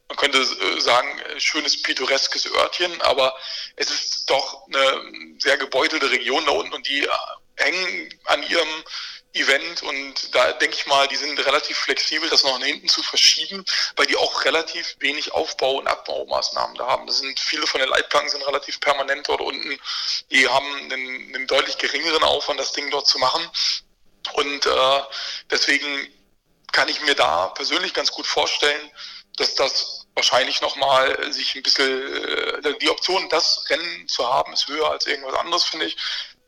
man 0.08 0.18
könnte 0.18 0.38
äh, 0.38 0.80
sagen, 0.80 1.08
schönes 1.38 1.82
pittoreskes 1.82 2.50
Örtchen, 2.50 3.02
aber 3.02 3.36
es 3.76 3.90
ist 3.90 4.30
doch 4.30 4.66
eine 4.68 5.36
sehr 5.40 5.58
gebeutelte 5.58 6.10
Region 6.10 6.46
da 6.46 6.52
unten 6.52 6.74
und 6.74 6.88
die 6.88 7.06
hängen 7.58 8.10
an 8.26 8.44
ihrem 8.44 8.84
Event 9.39 9.84
und 9.84 10.36
da 10.36 10.54
denke 10.54 10.76
ich 10.76 10.86
mal, 10.86 11.08
die 11.08 11.15
sind 11.15 11.38
relativ 11.45 11.78
flexibel, 11.78 12.30
das 12.30 12.43
noch 12.43 12.58
nach 12.60 12.65
hinten 12.65 12.88
zu 12.88 13.02
verschieben, 13.04 13.63
weil 13.95 14.06
die 14.06 14.15
auch 14.15 14.45
relativ 14.45 14.95
wenig 15.00 15.32
Aufbau- 15.34 15.78
und 15.78 15.88
Abbaumaßnahmen 15.88 16.76
da 16.76 16.88
haben. 16.88 17.08
Das 17.08 17.19
sind 17.19 17.39
viele 17.39 17.67
von 17.67 17.80
den 17.80 17.89
Leitplanken 17.89 18.30
sind 18.30 18.45
relativ 18.47 18.80
permanent 18.80 19.28
dort 19.28 19.41
unten. 19.41 19.80
Die 20.32 20.47
haben 20.47 20.91
einen, 20.91 21.36
einen 21.36 21.47
deutlich 21.47 21.78
geringeren 21.78 22.23
Aufwand, 22.23 22.60
das 22.60 22.73
Ding 22.73 22.89
dort 22.89 23.08
zu 23.08 23.19
machen. 23.19 23.50
Und 24.34 24.65
äh, 24.65 25.02
deswegen 25.50 26.13
kann 26.71 26.89
ich 26.89 27.02
mir 27.02 27.15
da 27.15 27.47
persönlich 27.47 27.93
ganz 27.93 28.12
gut 28.12 28.28
vorstellen, 28.28 28.91
dass 29.38 29.56
das 29.56 30.08
wahrscheinlich 30.15 30.62
nochmal 30.62 31.32
sich 31.32 31.56
ein 31.56 31.63
bisschen, 31.63 32.63
äh, 32.63 32.78
die 32.80 32.89
Option, 32.89 33.30
das 33.30 33.69
Rennen 33.69 34.08
zu 34.08 34.28
haben, 34.28 34.52
ist 34.54 34.67
höher 34.67 34.89
als 34.89 35.06
irgendwas 35.06 35.36
anderes, 35.36 35.63
finde 35.63 35.86
ich. 35.86 35.97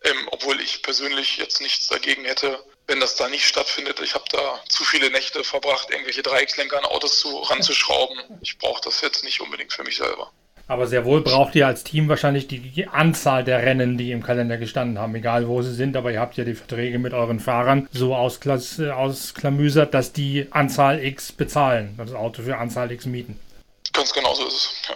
Ähm, 0.04 0.28
obwohl 0.32 0.60
ich 0.62 0.82
persönlich 0.82 1.38
jetzt 1.38 1.62
nichts 1.62 1.88
dagegen 1.88 2.26
hätte, 2.26 2.64
wenn 2.90 3.00
das 3.00 3.16
da 3.16 3.30
nicht 3.30 3.46
stattfindet. 3.46 4.02
Ich 4.02 4.16
habe 4.16 4.26
da 4.32 4.60
zu 4.68 4.84
viele 4.84 5.10
Nächte 5.12 5.44
verbracht, 5.44 5.90
irgendwelche 5.92 6.24
Dreieckslenker 6.24 6.78
an 6.78 6.86
Autos 6.86 7.20
zu, 7.20 7.38
ranzuschrauben. 7.38 8.18
Ich 8.42 8.58
brauche 8.58 8.82
das 8.84 9.02
jetzt 9.02 9.24
nicht 9.24 9.40
unbedingt 9.40 9.72
für 9.72 9.84
mich 9.84 9.98
selber. 9.98 10.32
Aber 10.68 10.86
sehr 10.86 11.06
wohl 11.06 11.22
braucht 11.22 11.56
ihr 11.56 11.66
als 11.66 11.84
Team 11.84 12.10
wahrscheinlich 12.10 12.48
die, 12.48 12.60
die, 12.60 12.88
Anzahl 12.88 13.44
der 13.44 13.64
Rennen, 13.64 13.98
die 13.98 14.12
im 14.12 14.22
Kalender 14.22 14.58
gestanden 14.58 15.00
haben, 15.00 15.16
egal 15.16 15.48
wo 15.48 15.64
sie 15.64 15.74
sind. 15.74 15.98
Aber 15.98 16.12
ihr 16.12 16.20
habt 16.20 16.38
ja 16.38 16.44
die 16.44 16.54
Verträge 16.54 17.00
mit 17.00 17.14
euren 17.14 17.40
Fahrern 17.40 17.88
so 17.92 18.16
ausklamüsert, 18.16 19.94
dass 19.94 20.14
die 20.14 20.48
Anzahl 20.52 21.04
X 21.04 21.32
bezahlen, 21.32 21.96
das 21.98 22.14
Auto 22.14 22.44
für 22.44 22.58
Anzahl 22.58 22.92
X 22.92 23.06
mieten. 23.06 23.40
Ganz 23.94 24.14
genau 24.14 24.34
so 24.36 24.46
ist 24.46 24.54
es, 24.54 24.90
ja. 24.90 24.96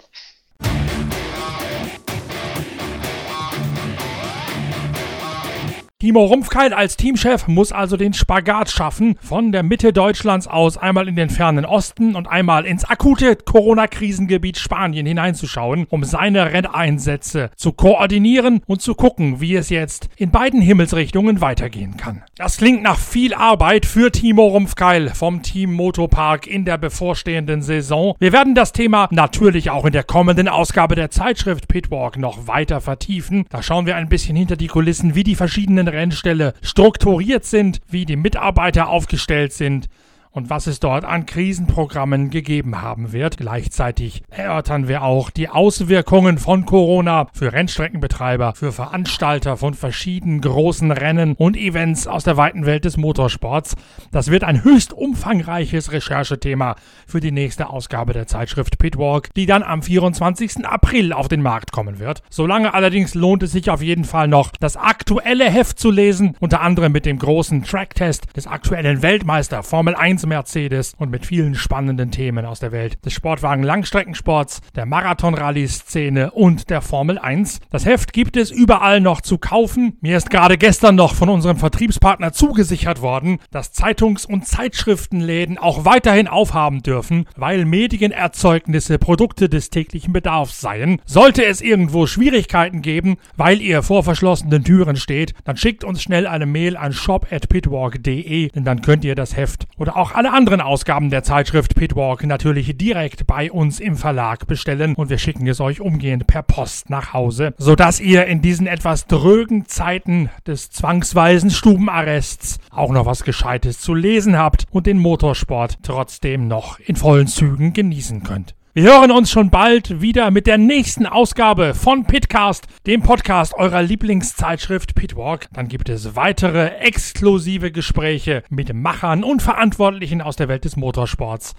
Timo 6.04 6.26
Rumpfkeil 6.26 6.74
als 6.74 6.98
Teamchef 6.98 7.48
muss 7.48 7.72
also 7.72 7.96
den 7.96 8.12
Spagat 8.12 8.70
schaffen, 8.70 9.16
von 9.22 9.54
der 9.54 9.64
Mitte 9.64 9.94
Deutschlands 9.94 10.48
aus 10.48 10.78
einmal 10.78 11.08
in 11.08 11.16
den 11.16 11.30
fernen 11.30 11.64
Osten 11.64 12.18
und 12.18 12.28
einmal 12.28 12.66
ins 12.66 12.84
akute 12.84 13.38
Corona-Krisengebiet 13.38 14.58
Spanien 14.58 15.06
hineinzuschauen, 15.06 15.88
um 15.90 16.04
seine 16.04 16.52
Renneinsätze 16.52 17.52
zu 17.56 17.72
koordinieren 17.72 18.60
und 18.68 18.82
zu 18.82 18.96
gucken, 18.96 19.40
wie 19.40 19.56
es 19.56 19.70
jetzt 19.70 20.10
in 20.18 20.30
beiden 20.30 20.60
Himmelsrichtungen 20.60 21.40
weitergehen 21.40 21.96
kann. 21.96 22.22
Das 22.36 22.58
klingt 22.58 22.84
nach 22.84 23.00
viel 23.00 23.34
Arbeit 23.34 23.86
für 23.86 24.12
Timo 24.12 24.48
Rumpfkeil 24.48 25.08
vom 25.08 25.42
Team 25.42 25.72
Motopark 25.72 26.48
in 26.48 26.66
der 26.66 26.78
bevorstehenden 26.78 27.62
Saison. 27.62 28.16
Wir 28.20 28.34
werden 28.34 28.56
das 28.56 28.74
Thema 28.74 29.08
natürlich 29.12 29.70
auch 29.70 29.86
in 29.86 29.94
der 29.94 30.04
kommenden 30.04 30.50
Ausgabe 30.50 30.96
der 30.96 31.12
Zeitschrift 31.12 31.70
Pitwalk 31.70 32.18
noch 32.18 32.46
weiter 32.46 32.82
vertiefen. 32.82 33.46
Da 33.50 33.64
schauen 33.64 33.86
wir 33.86 33.96
ein 33.96 34.10
bisschen 34.10 34.36
hinter 34.36 34.58
die 34.58 34.68
Kulissen, 34.68 35.16
wie 35.16 35.24
die 35.24 35.36
verschiedenen 35.36 35.93
Rennstelle 35.94 36.54
strukturiert 36.62 37.46
sind, 37.46 37.80
wie 37.88 38.06
die 38.06 38.16
Mitarbeiter 38.16 38.90
aufgestellt 38.90 39.54
sind 39.54 39.90
und 40.34 40.50
was 40.50 40.68
es 40.68 40.80
dort 40.80 41.06
an 41.06 41.26
Krisenprogrammen 41.26 42.30
gegeben 42.30 42.82
haben 42.82 43.14
wird. 43.14 43.38
Gleichzeitig 43.38 44.24
erörtern 44.30 44.88
wir 44.88 45.04
auch 45.04 45.30
die 45.30 45.48
Auswirkungen 45.48 46.40
von 46.40 46.66
Corona 46.66 47.28
für 47.34 47.54
Rennstreckenbetreiber, 47.54 48.54
für 48.56 48.72
Veranstalter 48.72 49.58
von 49.58 49.76
verschiedenen 49.76 50.42
großen 50.42 50.92
Rennen 50.92 51.36
und 51.36 51.56
Events 51.56 52.08
aus 52.08 52.24
der 52.24 52.36
weiten 52.36 52.66
Welt 52.66 52.86
des 52.86 52.98
Motorsports. 52.98 53.76
Das 54.12 54.32
wird 54.32 54.44
ein 54.44 54.64
höchst 54.64 54.92
umfangreiches 54.92 55.92
Recherchethema 55.92 56.76
für 57.06 57.20
die 57.20 57.32
nächste 57.32 57.70
Ausgabe 57.70 58.14
der 58.14 58.28
Zeitschrift 58.28 58.80
Pitwalk, 58.80 59.34
die 59.36 59.46
dann 59.46 59.62
am 59.62 59.84
24. 59.84 60.66
April 60.66 61.14
auf 61.14 61.28
den 61.28 61.44
Markt 61.44 61.72
kommen 61.72 62.00
wird. 62.00 62.24
Solange 62.30 62.74
allerdings 62.74 63.14
lohnt 63.14 63.44
es 63.44 63.52
sich 63.52 63.70
auf 63.70 63.84
jeden 63.84 64.04
Fall 64.04 64.28
noch, 64.28 64.52
das 64.60 64.78
aktuelle 64.78 65.50
Heft 65.50 65.78
zu 65.78 65.92
lesen, 65.92 66.36
unter 66.40 66.62
anderem 66.62 66.92
mit 66.92 67.06
dem 67.06 67.20
großen 67.20 67.64
Tracktest 67.64 68.36
des 68.36 68.48
aktuellen 68.48 69.04
Weltmeister 69.04 69.62
Formel 69.62 69.96
1 69.96 70.23
Mercedes 70.26 70.94
und 70.98 71.12
mit 71.12 71.26
vielen 71.26 71.56
spannenden 71.56 72.12
Themen 72.12 72.46
aus 72.46 72.60
der 72.60 72.72
Welt 72.72 73.04
des 73.06 73.14
Sportwagen 73.14 73.64
Langstreckensports, 73.64 74.62
der 74.76 74.86
Marathon-Rallye-Szene 74.86 76.32
und 76.32 76.70
der 76.70 76.82
Formel 76.82 77.18
1. 77.18 77.60
Das 77.70 77.86
Heft 77.86 78.14
gibt 78.14 78.38
es 78.38 78.52
überall 78.52 79.02
noch 79.02 79.22
zu 79.22 79.38
kaufen. 79.38 79.98
Mir 80.02 80.18
ist 80.18 80.30
gerade 80.30 80.58
gestern 80.58 80.96
noch 80.96 81.14
von 81.14 81.30
unserem 81.30 81.58
Vertriebspartner 81.58 82.34
zugesichert 82.34 83.02
worden, 83.02 83.40
dass 83.52 83.74
Zeitungs- 83.74 84.26
und 84.26 84.48
Zeitschriftenläden 84.48 85.58
auch 85.58 85.86
weiterhin 85.86 86.28
aufhaben 86.28 86.84
dürfen, 86.84 87.26
weil 87.36 87.66
Medienerzeugnisse 87.66 88.98
Produkte 89.00 89.50
des 89.50 89.70
täglichen 89.70 90.14
Bedarfs 90.14 90.62
seien. 90.62 91.02
Sollte 91.06 91.46
es 91.46 91.62
irgendwo 91.62 92.08
Schwierigkeiten 92.08 92.82
geben, 92.82 93.18
weil 93.38 93.62
ihr 93.62 93.84
vor 93.84 94.04
verschlossenen 94.04 94.64
Türen 94.64 94.96
steht, 94.96 95.34
dann 95.44 95.58
schickt 95.58 95.84
uns 95.84 96.02
schnell 96.02 96.28
eine 96.28 96.46
Mail 96.46 96.78
an 96.78 96.94
shop@pitwalk.de, 96.94 98.50
denn 98.50 98.64
dann 98.64 98.82
könnt 98.82 99.06
ihr 99.06 99.16
das 99.16 99.36
Heft 99.36 99.68
oder 99.78 99.96
auch 100.14 100.18
alle 100.18 100.32
anderen 100.32 100.62
Ausgaben 100.62 101.10
der 101.10 101.24
Zeitschrift 101.24 101.76
Pitwalk 101.76 102.24
natürlich 102.26 102.78
direkt 102.78 103.26
bei 103.26 103.52
uns 103.52 103.80
im 103.80 103.96
Verlag 103.96 104.48
bestellen 104.48 104.96
und 104.96 105.10
wir 105.10 105.18
schicken 105.18 105.48
es 105.48 105.60
euch 105.60 105.82
umgehend 105.82 106.28
per 106.28 106.44
Post 106.44 106.90
nach 106.90 107.14
Hause, 107.14 107.54
sodass 107.58 108.00
ihr 108.00 108.26
in 108.26 108.42
diesen 108.42 108.68
etwas 108.68 109.08
drögen 109.08 109.66
Zeiten 109.66 110.30
des 110.46 110.70
zwangsweisen 110.70 111.50
Stubenarrests 111.50 112.60
auch 112.70 112.92
noch 112.92 113.06
was 113.06 113.24
Gescheites 113.24 113.80
zu 113.80 113.94
lesen 113.94 114.38
habt 114.38 114.66
und 114.72 114.86
den 114.86 115.00
Motorsport 115.00 115.78
trotzdem 115.84 116.48
noch 116.48 116.80
in 116.80 116.96
vollen 116.96 117.28
Zügen 117.28 117.74
genießen 117.74 118.24
könnt. 118.24 118.56
Wir 118.76 118.86
hören 118.86 119.12
uns 119.12 119.30
schon 119.30 119.52
bald 119.52 120.02
wieder 120.02 120.32
mit 120.32 120.48
der 120.48 120.58
nächsten 120.58 121.06
Ausgabe 121.06 121.76
von 121.76 122.06
Pitcast, 122.06 122.66
dem 122.88 123.04
Podcast 123.04 123.54
eurer 123.54 123.84
Lieblingszeitschrift 123.84 124.96
Pitwalk. 124.96 125.48
Dann 125.54 125.68
gibt 125.68 125.90
es 125.90 126.16
weitere 126.16 126.70
exklusive 126.80 127.72
Gespräche 127.72 128.42
mit 128.50 128.74
Machern 128.74 129.24
und 129.24 129.44
Verantwortlichen 129.44 130.24
aus 130.24 130.38
der 130.38 130.48
Welt 130.48 130.66
des 130.66 130.76
Motorsports. 130.76 131.54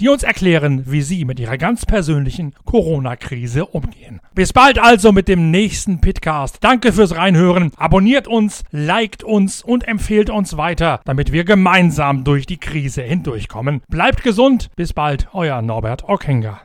Die 0.00 0.08
uns 0.08 0.22
erklären, 0.22 0.84
wie 0.86 1.02
sie 1.02 1.24
mit 1.24 1.38
ihrer 1.40 1.58
ganz 1.58 1.86
persönlichen 1.86 2.54
Corona-Krise 2.64 3.66
umgehen. 3.66 4.20
Bis 4.34 4.52
bald 4.52 4.78
also 4.78 5.12
mit 5.12 5.28
dem 5.28 5.50
nächsten 5.50 6.00
Pitcast. 6.00 6.58
Danke 6.62 6.92
fürs 6.92 7.16
Reinhören. 7.16 7.72
Abonniert 7.76 8.26
uns, 8.26 8.64
liked 8.70 9.22
uns 9.22 9.62
und 9.62 9.86
empfehlt 9.86 10.30
uns 10.30 10.56
weiter, 10.56 11.00
damit 11.04 11.32
wir 11.32 11.44
gemeinsam 11.44 12.24
durch 12.24 12.46
die 12.46 12.58
Krise 12.58 13.02
hindurchkommen. 13.02 13.82
Bleibt 13.88 14.22
gesund. 14.22 14.70
Bis 14.76 14.92
bald, 14.92 15.28
euer 15.32 15.62
Norbert 15.62 16.04
Ockenger. 16.08 16.63